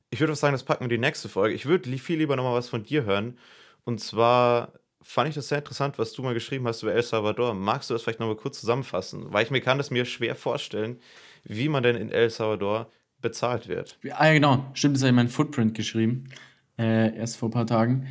ich 0.10 0.19
würde 0.19 0.36
sagen, 0.36 0.53
das 0.53 0.63
packen 0.63 0.86
wir 0.86 0.89
die 0.89 1.00
nächste 1.00 1.27
Folge. 1.27 1.55
Ich 1.55 1.65
würde 1.65 1.89
viel 1.98 2.17
lieber 2.17 2.36
nochmal 2.36 2.55
was 2.55 2.69
von 2.69 2.83
dir 2.83 3.03
hören. 3.03 3.38
Und 3.83 4.00
zwar 4.00 4.72
fand 5.03 5.29
ich 5.29 5.36
das 5.36 5.50
sehr 5.50 5.60
interessant, 5.60 5.98
was 6.00 6.13
du 6.13 6.24
mal 6.24 6.33
geschrieben 6.33 6.67
hast 6.67 6.81
über 6.81 6.93
El 6.93 7.03
Salvador. 7.03 7.53
Magst 7.53 7.89
du 7.89 7.93
das 7.93 8.03
vielleicht 8.03 8.19
nochmal 8.19 8.36
kurz 8.36 8.60
zusammenfassen? 8.60 9.25
Weil 9.31 9.43
ich 9.43 9.51
mir 9.51 9.62
kann 9.62 9.77
das 9.77 9.91
mir 9.91 10.05
schwer 10.05 10.36
vorstellen, 10.36 10.98
wie 11.43 11.69
man 11.69 11.83
denn 11.83 11.95
in 11.95 12.10
El 12.10 12.29
Salvador 12.29 12.89
bezahlt 13.22 13.67
wird. 13.67 14.00
Ah 14.12 14.27
ja, 14.27 14.33
genau. 14.33 14.65
Stimmt, 14.74 14.95
das 14.95 15.03
habe 15.03 15.10
ich 15.10 15.15
mein 15.15 15.29
Footprint 15.29 15.74
geschrieben. 15.74 16.29
Äh, 16.77 17.15
erst 17.15 17.38
vor 17.38 17.50
ein 17.50 17.53
paar 17.53 17.67
Tagen. 17.67 18.07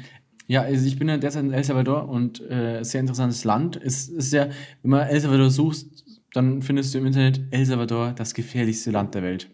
Ja, 0.46 0.62
also 0.62 0.86
ich 0.86 0.98
bin 0.98 1.08
ja 1.08 1.16
derzeit 1.16 1.44
in 1.44 1.52
El 1.52 1.64
Salvador 1.64 2.08
und 2.08 2.40
äh, 2.50 2.82
sehr 2.82 3.00
interessantes 3.00 3.44
Land. 3.44 3.76
Es 3.76 4.08
ist 4.08 4.32
ja, 4.32 4.48
wenn 4.82 4.90
man 4.90 5.08
El 5.08 5.20
Salvador 5.20 5.50
suchst, 5.50 6.04
dann 6.32 6.62
findest 6.62 6.94
du 6.94 6.98
im 6.98 7.06
Internet 7.06 7.40
El 7.50 7.64
Salvador 7.64 8.12
das 8.12 8.34
gefährlichste 8.34 8.90
Land 8.90 9.14
der 9.14 9.22
Welt. 9.22 9.50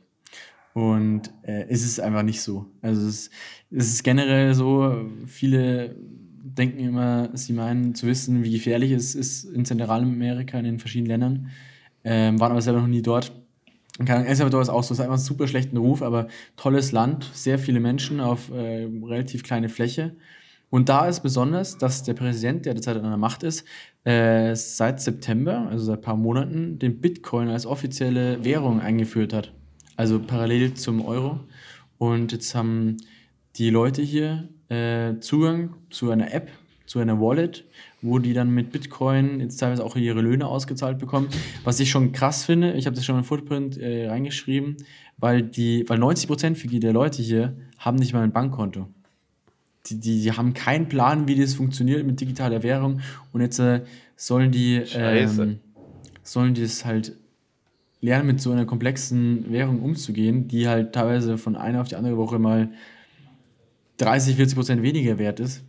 Und 0.75 1.33
äh, 1.43 1.67
es 1.69 1.85
ist 1.85 2.01
einfach 2.01 2.23
nicht 2.23 2.41
so. 2.41 2.67
Also 2.83 3.07
es, 3.07 3.31
es 3.71 3.89
ist 3.91 4.05
generell 4.05 4.55
so, 4.55 5.09
viele 5.27 5.97
denken 6.43 6.79
immer, 6.81 7.31
sie 7.35 7.53
meinen 7.53 7.95
zu 7.95 8.07
wissen, 8.07 8.45
wie 8.45 8.53
gefährlich 8.53 8.93
es 8.93 9.15
ist 9.15 9.45
in 9.45 9.65
Zentralamerika, 9.65 10.59
in 10.59 10.65
den 10.65 10.79
verschiedenen 10.79 11.11
Ländern, 11.11 11.51
ähm, 12.05 12.41
waren 12.41 12.53
aber 12.53 12.63
selber 12.63 12.81
noch 12.81 12.89
nie 12.89 13.03
dort. 13.03 13.33
El 13.99 14.37
Salvador 14.37 14.63
ist 14.63 14.69
auch 14.69 14.85
so, 14.85 14.95
es 14.95 15.01
hat 15.01 15.07
einfach 15.07 15.19
einen 15.19 15.25
super 15.25 15.49
schlechten 15.49 15.77
Ruf, 15.77 16.03
aber 16.03 16.29
tolles 16.57 16.93
Land, 16.93 17.29
sehr 17.33 17.59
viele 17.59 17.81
Menschen 17.81 18.21
auf 18.21 18.51
äh, 18.51 18.89
relativ 19.03 19.43
kleine 19.43 19.69
Fläche. 19.69 20.15
Und 20.71 20.89
da 20.89 21.09
ist 21.09 21.21
besonders, 21.21 21.79
dass 21.79 22.05
der 22.05 22.15
Präsident, 22.15 22.67
der 22.67 22.75
derzeit 22.75 22.97
an 22.97 23.03
der 23.03 23.17
Macht 23.17 23.43
ist, 23.43 23.65
äh, 24.05 24.55
seit 24.55 25.01
September, 25.01 25.67
also 25.69 25.87
seit 25.87 25.99
ein 25.99 26.03
paar 26.03 26.17
Monaten, 26.17 26.79
den 26.79 27.01
Bitcoin 27.01 27.49
als 27.49 27.67
offizielle 27.67 28.45
Währung 28.45 28.81
eingeführt 28.81 29.33
hat. 29.33 29.53
Also 29.97 30.21
parallel 30.21 30.75
zum 30.75 31.05
Euro. 31.05 31.41
Und 31.97 32.33
jetzt 32.33 32.55
haben 32.55 32.99
die 33.57 33.71
Leute 33.71 34.03
hier 34.03 34.49
äh, 34.69 35.19
Zugang 35.21 35.75
zu 35.91 36.11
einer 36.11 36.33
App, 36.33 36.51
zu 36.87 36.99
einer 36.99 37.21
Wallet, 37.21 37.65
wo 38.03 38.19
die 38.19 38.33
dann 38.33 38.51
mit 38.51 38.73
Bitcoin 38.73 39.41
jetzt 39.41 39.59
teilweise 39.59 39.85
auch 39.85 39.97
ihre 39.97 40.21
Löhne 40.21 40.47
ausgezahlt 40.47 40.99
bekommen. 40.99 41.29
Was 41.65 41.81
ich 41.81 41.91
schon 41.91 42.13
krass 42.13 42.45
finde, 42.45 42.73
ich 42.73 42.87
habe 42.87 42.97
das 42.97 43.05
schon 43.05 43.19
im 43.19 43.25
Footprint 43.25 43.79
äh, 43.79 44.09
reingeschrieben, 44.09 44.77
weil 45.19 45.43
die, 45.43 45.85
weil 45.89 45.99
90% 45.99 46.79
der 46.81 46.93
Leute 46.93 47.23
hier 47.23 47.57
haben 47.79 47.97
nicht 47.97 48.13
mal 48.13 48.23
ein 48.23 48.33
Bankkonto. 48.33 48.89
Die, 49.87 50.01
die, 50.01 50.23
die 50.23 50.33
haben 50.33 50.55
keinen 50.55 50.89
Plan, 50.89 51.29
wie 51.29 51.41
das 51.41 51.55
funktioniert 51.55 52.07
mit 52.07 52.21
digitaler 52.21 52.63
Währung 52.63 53.01
und 53.33 53.41
jetzt 53.41 53.59
äh, 53.59 53.83
sollen 54.17 54.51
die 54.51 54.83
ähm, 54.95 55.61
sollen 56.23 56.55
die 56.55 56.63
es 56.63 56.85
halt 56.85 57.15
lernen, 58.01 58.27
mit 58.27 58.41
so 58.41 58.53
einer 58.53 58.67
komplexen 58.67 59.51
Währung 59.51 59.81
umzugehen, 59.83 60.47
die 60.47 60.69
halt 60.69 60.93
teilweise 60.93 61.39
von 61.39 61.57
einer 61.57 61.81
auf 61.81 61.89
die 61.89 61.97
andere 61.97 62.17
Woche 62.17 62.39
mal 62.39 62.71
30, 63.99 64.37
40 64.37 64.57
Prozent 64.57 64.83
weniger 64.83 65.19
wert 65.19 65.41
ist. 65.41 65.63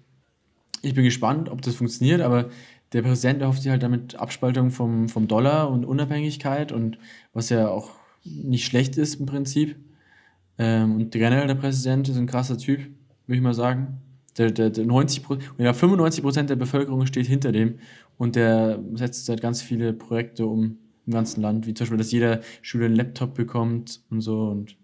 Ich 0.81 0.93
bin 0.93 1.03
gespannt, 1.03 1.49
ob 1.49 1.61
das 1.61 1.75
funktioniert, 1.75 2.21
aber 2.21 2.49
der 2.93 3.01
Präsident 3.01 3.41
erhofft 3.41 3.61
sich 3.61 3.71
halt 3.71 3.83
damit 3.83 4.15
Abspaltung 4.15 4.71
vom, 4.71 5.09
vom 5.09 5.27
Dollar 5.27 5.69
und 5.69 5.85
Unabhängigkeit 5.85 6.71
und 6.71 6.97
was 7.33 7.49
ja 7.49 7.67
auch 7.67 7.91
nicht 8.23 8.65
schlecht 8.65 8.97
ist 8.97 9.19
im 9.19 9.25
Prinzip. 9.25 9.75
Ähm, 10.57 10.95
und 10.95 11.11
generell 11.11 11.47
der 11.47 11.55
Präsident 11.55 12.09
ist 12.09 12.17
ein 12.17 12.27
krasser 12.27 12.57
Typ, 12.57 12.79
würde 13.27 13.37
ich 13.37 13.41
mal 13.41 13.53
sagen. 13.53 14.01
Der, 14.37 14.51
der, 14.51 14.69
der 14.69 14.85
90 14.85 15.23
ja, 15.57 15.73
95 15.73 16.23
Prozent 16.23 16.49
der 16.49 16.55
Bevölkerung 16.55 17.05
steht 17.05 17.27
hinter 17.27 17.51
dem 17.51 17.75
und 18.17 18.35
der 18.35 18.79
setzt 18.93 19.25
seit 19.25 19.41
ganz 19.41 19.61
viele 19.61 19.91
Projekte 19.91 20.45
um 20.45 20.77
im 21.05 21.13
ganzen 21.13 21.41
Land, 21.41 21.65
wie 21.65 21.73
zum 21.73 21.85
Beispiel, 21.85 21.97
dass 21.97 22.11
jeder 22.11 22.41
Schüler 22.61 22.85
einen 22.85 22.95
Laptop 22.95 23.33
bekommt 23.33 24.01
und 24.09 24.21
so 24.21 24.47
und 24.47 24.77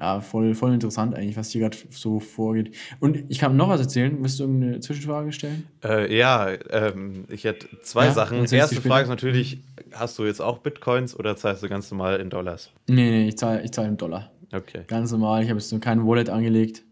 ja, 0.00 0.20
voll, 0.20 0.54
voll 0.54 0.72
interessant 0.72 1.14
eigentlich, 1.14 1.36
was 1.36 1.50
hier 1.50 1.60
gerade 1.60 1.76
so 1.90 2.20
vorgeht. 2.20 2.74
Und 3.00 3.30
ich 3.30 3.38
kann 3.38 3.54
noch 3.54 3.68
was 3.68 3.80
erzählen. 3.82 4.16
Willst 4.20 4.38
du 4.38 4.44
irgendeine 4.44 4.80
Zwischenfrage 4.80 5.30
stellen? 5.32 5.66
Äh, 5.84 6.16
ja, 6.16 6.48
ähm, 6.70 7.26
ich 7.28 7.44
hätte 7.44 7.68
zwei 7.82 8.06
ja, 8.06 8.12
Sachen. 8.12 8.44
Die 8.46 8.56
erste 8.56 8.80
Frage 8.80 9.04
ist 9.04 9.10
natürlich, 9.10 9.58
hast 9.92 10.18
du 10.18 10.24
jetzt 10.24 10.40
auch 10.40 10.58
Bitcoins 10.58 11.14
oder 11.18 11.36
zahlst 11.36 11.62
du 11.62 11.68
ganz 11.68 11.90
normal 11.90 12.18
in 12.18 12.30
Dollars? 12.30 12.70
Nee, 12.88 13.10
nee, 13.10 13.28
ich 13.28 13.36
zahle 13.36 13.62
ich 13.62 13.72
zahl 13.72 13.86
in 13.86 13.98
Dollar. 13.98 14.30
Okay. 14.52 14.84
Ganz 14.86 15.12
normal. 15.12 15.42
Ich 15.42 15.50
habe 15.50 15.60
jetzt 15.60 15.70
nur 15.70 15.80
kein 15.82 16.06
Wallet 16.06 16.30
angelegt. 16.30 16.82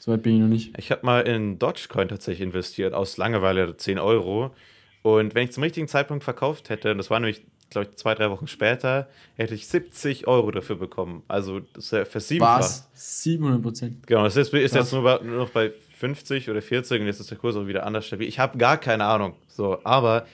Soweit 0.00 0.22
bin 0.22 0.36
ich 0.36 0.40
noch 0.40 0.48
nicht. 0.48 0.78
Ich 0.78 0.90
habe 0.90 1.04
mal 1.04 1.20
in 1.20 1.58
Dogecoin 1.58 2.08
tatsächlich 2.08 2.46
investiert, 2.46 2.94
aus 2.94 3.18
Langeweile 3.18 3.76
10 3.76 3.98
Euro. 3.98 4.50
Und 5.02 5.34
wenn 5.34 5.44
ich 5.44 5.52
zum 5.52 5.62
richtigen 5.62 5.88
Zeitpunkt 5.88 6.24
verkauft 6.24 6.70
hätte, 6.70 6.96
das 6.96 7.10
war 7.10 7.20
nämlich 7.20 7.44
glaube 7.70 7.88
ich, 7.90 7.96
zwei, 7.96 8.14
drei 8.14 8.30
Wochen 8.30 8.46
später, 8.46 9.08
hätte 9.34 9.54
ich 9.54 9.66
70 9.66 10.26
Euro 10.26 10.50
dafür 10.50 10.76
bekommen. 10.76 11.22
Also 11.28 11.60
das 11.60 11.86
ist 11.86 11.90
ja 11.92 12.04
versiebenfacht. 12.04 12.60
Was? 12.60 12.88
700 12.94 13.62
Prozent. 13.62 14.06
Genau, 14.06 14.24
das 14.24 14.36
ist, 14.36 14.52
ist 14.52 14.74
jetzt 14.74 14.92
nur, 14.92 15.02
bei, 15.02 15.18
nur, 15.22 15.36
noch 15.36 15.50
bei 15.50 15.72
50 15.98 16.50
oder 16.50 16.62
40 16.62 17.00
und 17.00 17.06
jetzt 17.06 17.20
ist 17.20 17.30
der 17.30 17.38
Kurs 17.38 17.56
auch 17.56 17.66
wieder 17.66 17.86
anders 17.86 18.06
stabil. 18.06 18.28
Ich 18.28 18.38
habe 18.38 18.58
gar 18.58 18.78
keine 18.78 19.04
Ahnung. 19.04 19.34
So, 19.48 19.78
aber 19.84 20.26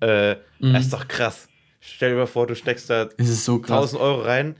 äh, 0.00 0.34
mhm. 0.58 0.72
das 0.72 0.84
ist 0.84 0.92
doch 0.92 1.06
krass. 1.06 1.48
Stell 1.80 2.10
dir 2.10 2.16
mal 2.16 2.26
vor, 2.26 2.46
du 2.46 2.54
steckst 2.54 2.90
da 2.90 3.08
so 3.18 3.56
1000 3.56 4.00
Euro 4.00 4.22
rein 4.22 4.56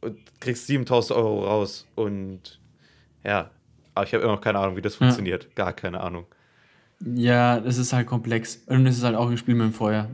und 0.00 0.18
kriegst 0.40 0.66
7000 0.66 1.16
Euro 1.18 1.44
raus. 1.44 1.86
Und 1.94 2.60
ja, 3.24 3.50
aber 3.94 4.06
ich 4.06 4.12
habe 4.14 4.22
immer 4.22 4.34
noch 4.34 4.40
keine 4.40 4.58
Ahnung, 4.58 4.76
wie 4.76 4.82
das 4.82 4.96
funktioniert. 4.96 5.44
Ja. 5.44 5.50
Gar 5.54 5.72
keine 5.72 6.00
Ahnung. 6.00 6.26
Ja, 7.00 7.60
das 7.60 7.78
ist 7.78 7.92
halt 7.92 8.06
komplex. 8.06 8.62
Und 8.66 8.86
es 8.86 8.98
ist 8.98 9.04
halt 9.04 9.16
auch 9.16 9.28
ein 9.28 9.36
Spiel 9.36 9.54
mit 9.54 9.66
dem 9.66 9.72
Feuer. 9.72 10.08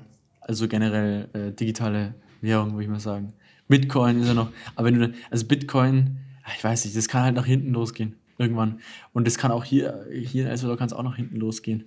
Also 0.51 0.67
generell 0.67 1.29
äh, 1.33 1.53
digitale 1.53 2.13
Währung, 2.41 2.73
würde 2.73 2.83
ich 2.83 2.89
mal 2.89 2.99
sagen. 2.99 3.35
Bitcoin 3.69 4.21
ist 4.21 4.27
ja 4.27 4.35
noch, 4.35 4.51
aber 4.75 4.89
wenn 4.89 4.99
du 4.99 5.15
also 5.31 5.47
Bitcoin, 5.47 6.17
ich 6.57 6.65
weiß 6.65 6.85
nicht, 6.85 6.97
das 6.97 7.07
kann 7.07 7.23
halt 7.23 7.37
nach 7.37 7.47
hinten 7.47 7.71
losgehen, 7.71 8.17
irgendwann. 8.37 8.81
Und 9.13 9.29
das 9.29 9.39
kann 9.39 9.53
auch 9.53 9.63
hier, 9.63 10.09
hier 10.11 10.47
in 10.47 10.51
El 10.51 10.57
Salvador 10.57 10.77
kann 10.77 10.89
es 10.89 10.93
auch 10.93 11.05
nach 11.05 11.15
hinten 11.15 11.37
losgehen, 11.37 11.85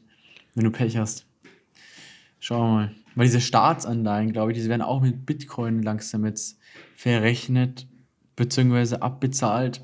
wenn 0.56 0.64
du 0.64 0.72
Pech 0.72 0.96
hast. 0.96 1.26
Schauen 2.40 2.62
wir 2.62 2.74
mal. 2.74 2.92
Weil 3.16 3.26
diese 3.26 3.42
Staatsanleihen, 3.42 4.32
glaube 4.32 4.54
ich, 4.54 4.58
diese 4.58 4.70
werden 4.70 4.82
auch 4.82 5.02
mit 5.02 5.26
Bitcoin 5.26 5.84
langsam 5.84 6.26
jetzt 6.26 6.58
verrechnet, 6.96 7.86
beziehungsweise 8.38 9.02
abbezahlt. 9.02 9.82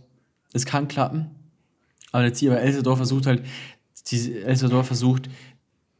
Es 0.53 0.65
kann 0.65 0.87
klappen. 0.87 1.31
Aber 2.13 2.23
jetzt 2.23 2.39
hier 2.39 2.51
bei 2.51 2.59
El 2.59 2.71
Salvador 2.71 2.95
versucht 2.95 3.25
halt, 3.25 3.43
El 4.13 4.55
Salvador 4.55 4.85
versucht, 4.85 5.29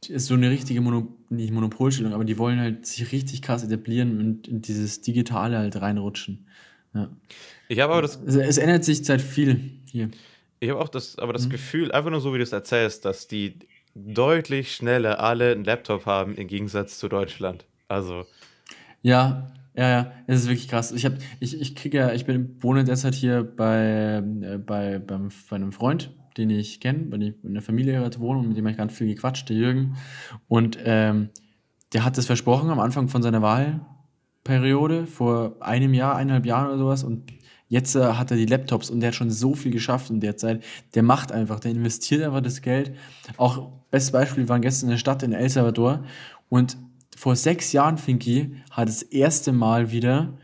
ist 0.08 0.26
so 0.26 0.34
eine 0.34 0.50
richtige 0.50 0.80
Mono, 0.80 1.08
nicht 1.28 1.52
Monopolstellung, 1.52 2.14
aber 2.14 2.24
die 2.24 2.38
wollen 2.38 2.58
halt 2.58 2.86
sich 2.86 3.12
richtig 3.12 3.42
krass 3.42 3.62
etablieren 3.62 4.18
und 4.18 4.48
in 4.48 4.62
dieses 4.62 5.02
Digitale 5.02 5.58
halt 5.58 5.80
reinrutschen. 5.80 6.46
Ja. 6.94 7.10
Ich 7.68 7.80
habe 7.80 7.92
aber 7.92 8.02
das. 8.02 8.18
Es, 8.24 8.34
es, 8.36 8.58
ändert 8.58 8.84
sich 8.84 9.04
seit 9.04 9.20
viel 9.20 9.60
hier. 9.84 10.10
Ich 10.58 10.70
habe 10.70 10.80
auch 10.80 10.88
das, 10.88 11.18
aber 11.18 11.32
das 11.32 11.46
mhm. 11.46 11.50
Gefühl, 11.50 11.92
einfach 11.92 12.10
nur 12.10 12.20
so 12.20 12.32
wie 12.32 12.38
du 12.38 12.42
es 12.42 12.52
erzählst, 12.52 13.04
dass 13.04 13.28
die 13.28 13.58
deutlich 13.94 14.74
schneller 14.74 15.20
alle 15.20 15.52
einen 15.52 15.64
Laptop 15.64 16.06
haben 16.06 16.34
im 16.34 16.46
Gegensatz 16.48 16.98
zu 16.98 17.08
Deutschland. 17.08 17.66
Also. 17.88 18.26
Ja, 19.02 19.52
ja, 19.74 19.88
ja, 19.88 20.12
es 20.26 20.42
ist 20.42 20.48
wirklich 20.48 20.68
krass. 20.68 20.92
Ich 20.92 21.04
habe, 21.04 21.18
ich, 21.38 21.60
ich 21.60 21.76
kriege 21.76 21.98
ja, 21.98 22.12
ich 22.12 22.24
bin 22.24 22.56
wohne 22.60 22.84
derzeit 22.84 23.14
hier 23.14 23.44
bei, 23.44 24.22
äh, 24.42 24.58
bei, 24.58 24.98
beim, 24.98 25.30
bei 25.48 25.56
einem 25.56 25.72
Freund 25.72 26.10
den 26.36 26.50
ich 26.50 26.80
kenne, 26.80 27.06
weil 27.10 27.22
ich 27.22 27.34
in 27.42 27.54
der 27.54 27.62
Familie 27.62 28.08
wohne 28.18 28.40
und 28.40 28.48
mit 28.48 28.56
dem 28.56 28.64
habe 28.64 28.72
ich 28.72 28.78
ganz 28.78 28.92
viel 28.92 29.08
gequatscht, 29.08 29.48
der 29.48 29.56
Jürgen. 29.56 29.96
Und 30.48 30.78
ähm, 30.84 31.30
der 31.92 32.04
hat 32.04 32.18
das 32.18 32.26
versprochen 32.26 32.70
am 32.70 32.80
Anfang 32.80 33.08
von 33.08 33.22
seiner 33.22 33.42
Wahlperiode, 33.42 35.06
vor 35.06 35.56
einem 35.60 35.94
Jahr, 35.94 36.16
eineinhalb 36.16 36.46
Jahren 36.46 36.68
oder 36.68 36.78
sowas. 36.78 37.04
Und 37.04 37.32
jetzt 37.68 37.96
äh, 37.96 38.12
hat 38.14 38.30
er 38.30 38.36
die 38.36 38.46
Laptops 38.46 38.90
und 38.90 39.00
der 39.00 39.08
hat 39.08 39.14
schon 39.14 39.30
so 39.30 39.54
viel 39.54 39.72
geschafft 39.72 40.10
in 40.10 40.20
der 40.20 40.36
Zeit. 40.36 40.62
Der 40.94 41.02
macht 41.02 41.32
einfach, 41.32 41.60
der 41.60 41.72
investiert 41.72 42.22
einfach 42.22 42.42
das 42.42 42.62
Geld. 42.62 42.94
Auch 43.36 43.70
bestes 43.90 44.12
Beispiel, 44.12 44.44
wir 44.44 44.48
waren 44.48 44.62
gestern 44.62 44.86
in 44.86 44.92
der 44.92 44.98
Stadt 44.98 45.22
in 45.22 45.32
El 45.32 45.48
Salvador 45.48 46.04
und 46.48 46.76
vor 47.20 47.36
sechs 47.36 47.72
Jahren, 47.72 47.98
Finky, 47.98 48.56
hat 48.70 48.88
das 48.88 49.02
erste 49.02 49.52
Mal 49.52 49.92
wieder 49.92 50.38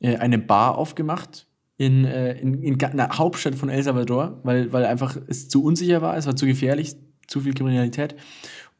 äh, 0.00 0.16
eine 0.16 0.40
Bar 0.40 0.76
aufgemacht 0.76 1.46
in, 1.76 2.04
äh, 2.04 2.32
in, 2.40 2.60
in 2.60 2.76
der 2.76 3.10
Hauptstadt 3.18 3.54
von 3.54 3.68
El 3.68 3.84
Salvador, 3.84 4.40
weil, 4.42 4.72
weil 4.72 4.84
einfach 4.84 5.16
es 5.28 5.48
zu 5.48 5.62
unsicher 5.62 6.02
war, 6.02 6.16
es 6.16 6.26
war 6.26 6.34
zu 6.34 6.46
gefährlich, 6.46 6.96
zu 7.28 7.42
viel 7.42 7.54
Kriminalität. 7.54 8.16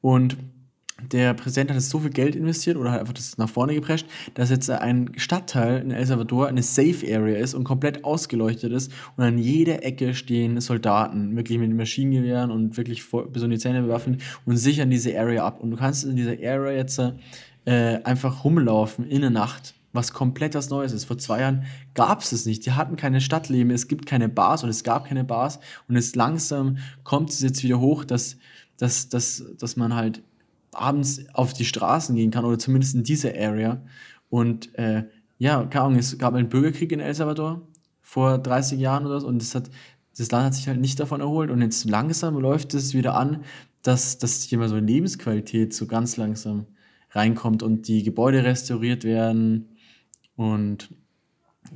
Und 0.00 0.36
der 1.00 1.34
Präsident 1.34 1.70
hat 1.70 1.76
jetzt 1.76 1.90
so 1.90 2.00
viel 2.00 2.10
Geld 2.10 2.34
investiert 2.34 2.76
oder 2.76 2.92
hat 2.92 3.00
einfach 3.00 3.14
das 3.14 3.38
nach 3.38 3.48
vorne 3.48 3.74
geprescht, 3.74 4.06
dass 4.34 4.50
jetzt 4.50 4.68
ein 4.68 5.12
Stadtteil 5.16 5.80
in 5.80 5.90
El 5.90 6.04
Salvador 6.04 6.48
eine 6.48 6.62
Safe 6.62 7.06
Area 7.06 7.38
ist 7.38 7.54
und 7.54 7.64
komplett 7.64 8.04
ausgeleuchtet 8.04 8.72
ist 8.72 8.92
und 9.16 9.24
an 9.24 9.38
jeder 9.38 9.84
Ecke 9.84 10.14
stehen 10.14 10.60
Soldaten, 10.60 11.36
wirklich 11.36 11.58
mit 11.58 11.72
Maschinengewehren 11.72 12.50
und 12.50 12.76
wirklich 12.76 13.04
bis 13.10 13.42
um 13.42 13.50
die 13.50 13.58
Zähne 13.58 13.82
bewaffnet 13.82 14.22
und 14.44 14.56
sichern 14.56 14.90
diese 14.90 15.18
Area 15.18 15.46
ab. 15.46 15.60
Und 15.60 15.70
du 15.70 15.76
kannst 15.76 16.04
in 16.04 16.16
dieser 16.16 16.32
Area 16.32 16.72
jetzt 16.72 16.98
äh, 17.64 18.02
einfach 18.02 18.44
rumlaufen 18.44 19.08
in 19.08 19.20
der 19.20 19.30
Nacht 19.30 19.74
was 19.92 20.12
komplett 20.12 20.54
was 20.54 20.68
Neues 20.70 20.92
ist. 20.92 21.06
Vor 21.06 21.18
zwei 21.18 21.40
Jahren 21.40 21.64
gab 21.94 22.20
es 22.20 22.32
es 22.32 22.46
nicht. 22.46 22.66
Die 22.66 22.72
hatten 22.72 22.96
keine 22.96 23.20
Stadtleben, 23.20 23.72
es 23.72 23.88
gibt 23.88 24.06
keine 24.06 24.28
Bars 24.28 24.62
und 24.62 24.68
es 24.68 24.84
gab 24.84 25.06
keine 25.06 25.24
Bars. 25.24 25.60
Und 25.88 25.96
es 25.96 26.14
langsam 26.14 26.76
kommt 27.04 27.30
es 27.30 27.40
jetzt 27.40 27.62
wieder 27.62 27.80
hoch, 27.80 28.04
dass, 28.04 28.36
dass, 28.76 29.08
dass, 29.08 29.42
dass 29.58 29.76
man 29.76 29.94
halt 29.94 30.22
abends 30.80 31.24
auf 31.34 31.52
die 31.52 31.64
Straßen 31.64 32.14
gehen 32.14 32.30
kann 32.30 32.44
oder 32.44 32.58
zumindest 32.58 32.94
in 32.94 33.02
diese 33.02 33.34
Area. 33.34 33.82
Und 34.30 34.74
äh, 34.78 35.04
ja, 35.38 35.64
keine 35.64 35.84
Ahnung, 35.84 35.98
es 35.98 36.18
gab 36.18 36.34
einen 36.34 36.48
Bürgerkrieg 36.48 36.92
in 36.92 37.00
El 37.00 37.14
Salvador 37.14 37.62
vor 38.02 38.38
30 38.38 38.78
Jahren 38.78 39.06
oder 39.06 39.20
so 39.20 39.26
und 39.26 39.42
es 39.42 39.54
hat 39.54 39.70
das 40.18 40.30
Land 40.32 40.46
hat 40.46 40.54
sich 40.54 40.66
halt 40.66 40.80
nicht 40.80 40.98
davon 40.98 41.20
erholt 41.20 41.50
und 41.50 41.62
jetzt 41.62 41.88
langsam 41.88 42.38
läuft 42.38 42.74
es 42.74 42.92
wieder 42.92 43.14
an, 43.14 43.44
dass, 43.82 44.18
dass 44.18 44.42
hier 44.42 44.58
mal 44.58 44.68
so 44.68 44.76
Lebensqualität 44.76 45.72
so 45.72 45.86
ganz 45.86 46.16
langsam 46.16 46.66
reinkommt 47.12 47.62
und 47.62 47.86
die 47.88 48.02
Gebäude 48.02 48.44
restauriert 48.44 49.04
werden 49.04 49.68
und 50.36 50.90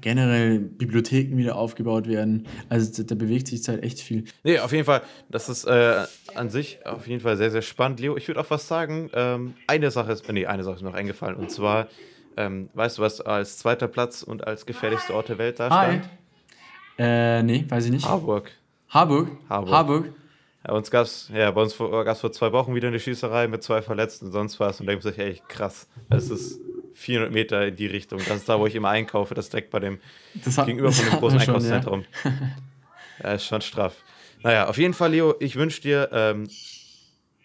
generell 0.00 0.58
Bibliotheken 0.58 1.36
wieder 1.36 1.56
aufgebaut 1.56 2.08
werden. 2.08 2.46
Also 2.68 3.02
da, 3.02 3.14
bewegt 3.14 3.48
sich 3.48 3.66
halt 3.68 3.82
echt 3.82 4.00
viel. 4.00 4.24
Nee, 4.42 4.58
auf 4.58 4.72
jeden 4.72 4.84
Fall, 4.84 5.02
das 5.30 5.48
ist 5.48 5.64
äh, 5.64 6.04
an 6.34 6.50
sich 6.50 6.84
auf 6.86 7.06
jeden 7.06 7.20
Fall 7.20 7.36
sehr, 7.36 7.50
sehr 7.50 7.62
spannend. 7.62 8.00
Leo, 8.00 8.16
ich 8.16 8.28
würde 8.28 8.40
auch 8.40 8.50
was 8.50 8.68
sagen. 8.68 9.10
Ähm, 9.14 9.54
eine 9.66 9.90
Sache 9.90 10.12
ist, 10.12 10.30
nee, 10.32 10.46
eine 10.46 10.64
Sache 10.64 10.76
ist 10.76 10.82
mir 10.82 10.90
noch 10.90 10.96
eingefallen 10.96 11.36
und 11.36 11.50
zwar, 11.50 11.88
ähm, 12.36 12.68
weißt 12.74 12.98
du, 12.98 13.02
was 13.02 13.20
als 13.20 13.58
zweiter 13.58 13.88
Platz 13.88 14.22
und 14.22 14.46
als 14.46 14.66
gefährlichster 14.66 15.14
Ort 15.14 15.28
der 15.28 15.38
Welt 15.38 15.60
da 15.60 15.66
stand? 15.66 16.08
Äh, 16.98 17.42
nee, 17.42 17.64
weiß 17.68 17.86
ich 17.86 17.90
nicht. 17.90 18.06
Harburg. 18.06 18.50
Harburg? 18.88 19.28
Harburg. 19.48 19.72
Harburg? 19.72 20.12
Ja, 20.66 20.74
uns 20.74 20.90
gab's, 20.90 21.30
ja, 21.34 21.50
bei 21.50 21.62
uns 21.62 21.76
gab 21.76 22.06
es 22.06 22.20
vor 22.20 22.30
zwei 22.30 22.52
Wochen 22.52 22.74
wieder 22.74 22.88
eine 22.88 23.00
Schießerei 23.00 23.48
mit 23.48 23.62
zwei 23.62 23.82
Verletzten 23.82 24.26
und 24.26 24.32
sonst 24.32 24.60
was. 24.60 24.80
Und 24.80 24.86
man 24.86 25.00
sich, 25.00 25.18
ey, 25.18 25.40
krass, 25.48 25.88
es 26.10 26.30
ist 26.30 26.60
400 27.02 27.32
Meter 27.32 27.66
in 27.66 27.76
die 27.76 27.86
Richtung. 27.86 28.20
Das 28.26 28.38
ist 28.38 28.48
da, 28.48 28.58
wo 28.58 28.66
ich 28.66 28.74
immer 28.74 28.88
einkaufe, 28.88 29.34
das 29.34 29.50
direkt 29.50 29.70
bei 29.70 29.80
dem 29.80 29.98
hat, 30.56 30.66
gegenüber 30.66 30.92
von 30.92 31.04
dem 31.04 31.18
großen 31.18 31.38
Einkaufszentrum. 31.38 32.04
Ja. 32.24 32.32
ja, 33.22 33.32
ist 33.34 33.44
schon 33.44 33.60
straff. 33.60 33.96
Naja, 34.42 34.68
auf 34.68 34.78
jeden 34.78 34.94
Fall, 34.94 35.12
Leo, 35.12 35.34
ich 35.38 35.56
wünsche 35.56 35.82
dir 35.82 36.08
ähm, 36.12 36.48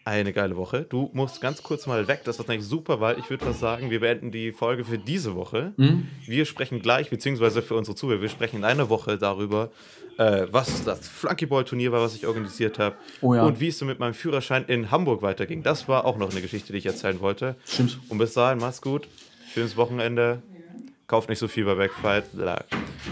eine 0.07 0.31
geile 0.31 0.55
Woche. 0.55 0.85
Du 0.87 1.09
musst 1.13 1.41
ganz 1.41 1.61
kurz 1.61 1.85
mal 1.85 2.07
weg. 2.07 2.21
Das 2.23 2.37
ist 2.37 2.39
natürlich 2.39 2.63
super, 2.63 3.01
weil 3.01 3.19
ich 3.19 3.29
würde 3.29 3.45
was 3.45 3.59
sagen, 3.59 3.89
wir 3.89 3.99
beenden 3.99 4.31
die 4.31 4.53
Folge 4.53 4.85
für 4.85 4.97
diese 4.97 5.35
Woche. 5.35 5.73
Mhm. 5.75 6.07
Wir 6.25 6.45
sprechen 6.45 6.81
gleich, 6.81 7.09
beziehungsweise 7.09 7.61
für 7.61 7.75
unsere 7.75 7.95
Zuhörer, 7.95 8.21
wir 8.21 8.29
sprechen 8.29 8.57
in 8.57 8.63
einer 8.63 8.89
Woche 8.89 9.17
darüber, 9.17 9.69
äh, 10.17 10.47
was 10.49 10.85
das 10.85 11.09
Flunkyball-Turnier 11.09 11.91
war, 11.91 12.01
was 12.01 12.15
ich 12.15 12.25
organisiert 12.25 12.79
habe. 12.79 12.95
Oh 13.21 13.35
ja. 13.35 13.43
Und 13.43 13.59
wie 13.59 13.67
es 13.67 13.77
so 13.77 13.85
mit 13.85 13.99
meinem 13.99 14.13
Führerschein 14.13 14.63
in 14.65 14.91
Hamburg 14.91 15.21
weiterging. 15.21 15.61
Das 15.61 15.89
war 15.89 16.05
auch 16.05 16.17
noch 16.17 16.31
eine 16.31 16.41
Geschichte, 16.41 16.71
die 16.71 16.79
ich 16.79 16.85
erzählen 16.85 17.19
wollte. 17.19 17.55
Stimmt. 17.65 17.99
Und 18.07 18.17
bis 18.17 18.33
dahin, 18.33 18.59
mach's 18.59 18.81
gut. 18.81 19.07
Schönes 19.57 19.75
Wochenende. 19.75 20.43
Kauft 21.07 21.29
nicht 21.29 21.39
so 21.39 21.47
viel 21.47 21.65
bei 21.65 21.73
Black 21.73 21.91
Friday. 21.91 22.59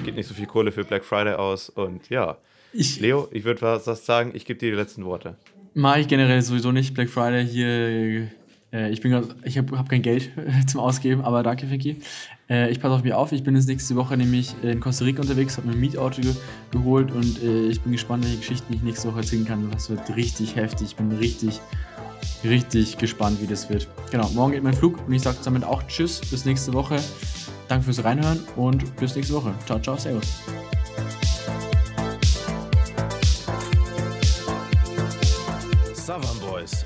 Gibt 0.04 0.16
nicht 0.16 0.28
so 0.28 0.36
viel 0.36 0.46
Kohle 0.46 0.72
für 0.72 0.84
Black 0.84 1.04
Friday 1.04 1.34
aus. 1.34 1.70
Und 1.70 2.08
ja. 2.12 2.38
Ich, 2.72 3.00
Leo, 3.00 3.28
ich 3.32 3.46
würde 3.46 3.64
was 3.64 4.06
sagen. 4.06 4.30
Ich 4.36 4.46
gebe 4.46 4.60
dir 4.60 4.70
die 4.70 4.78
letzten 4.78 5.06
Worte. 5.06 5.38
Mache 5.74 6.02
ich 6.02 6.08
generell 6.08 6.40
sowieso 6.44 6.72
nicht. 6.72 6.94
Black 6.94 7.10
Friday 7.10 7.48
hier. 7.48 8.30
Äh, 8.72 8.92
ich 8.92 9.02
bin 9.02 9.12
grad, 9.12 9.36
ich 9.44 9.58
habe 9.58 9.76
hab 9.76 9.90
kein 9.90 10.04
Geld 10.04 10.30
zum 10.68 10.82
Ausgeben, 10.82 11.22
aber 11.22 11.42
danke, 11.42 11.66
Frankie. 11.66 11.98
Äh, 12.50 12.72
ich 12.72 12.80
passe 12.80 12.94
auf 12.94 13.04
mich 13.04 13.14
auf. 13.14 13.32
Ich 13.32 13.44
bin 13.44 13.56
jetzt 13.56 13.68
nächste 13.68 13.96
Woche 13.96 14.18
nämlich 14.18 14.56
in 14.62 14.80
Costa 14.80 15.06
Rica 15.06 15.22
unterwegs, 15.22 15.58
habe 15.58 15.68
mir 15.68 15.74
ein 15.74 15.80
Mietauto 15.80 16.22
ge 16.22 16.34
geholt 16.72 17.12
und 17.12 17.42
äh, 17.42 17.68
ich 17.68 17.82
bin 17.82 17.92
gespannt, 17.92 18.24
welche 18.24 18.38
Geschichten 18.38 18.74
ich 18.74 18.82
nächste 18.82 19.10
Woche 19.10 19.20
erzählen 19.20 19.46
kann. 19.46 19.70
Das 19.72 19.90
wird 19.90 20.16
richtig 20.16 20.56
heftig. 20.56 20.90
Ich 20.90 20.96
bin 20.96 21.12
richtig, 21.12 21.60
richtig 22.44 22.98
gespannt, 22.98 23.42
wie 23.42 23.48
das 23.48 23.70
wird. 23.70 23.88
Genau, 24.12 24.30
morgen 24.30 24.54
geht 24.54 24.64
mein 24.64 24.74
Flug 24.74 25.06
und 25.08 25.14
ich 25.14 25.22
sage 25.22 25.38
damit 25.44 25.64
auch 25.64 25.84
Tschüss, 25.88 26.22
bis 26.22 26.46
nächste 26.46 26.74
Woche. 26.74 26.98
Danke 27.68 27.86
fürs 27.86 28.04
Reinhören 28.04 28.40
und 28.56 28.96
bis 28.98 29.16
nächste 29.16 29.34
Woche. 29.34 29.54
Ciao, 29.66 29.80
ciao, 29.80 29.98
servus. 29.98 30.42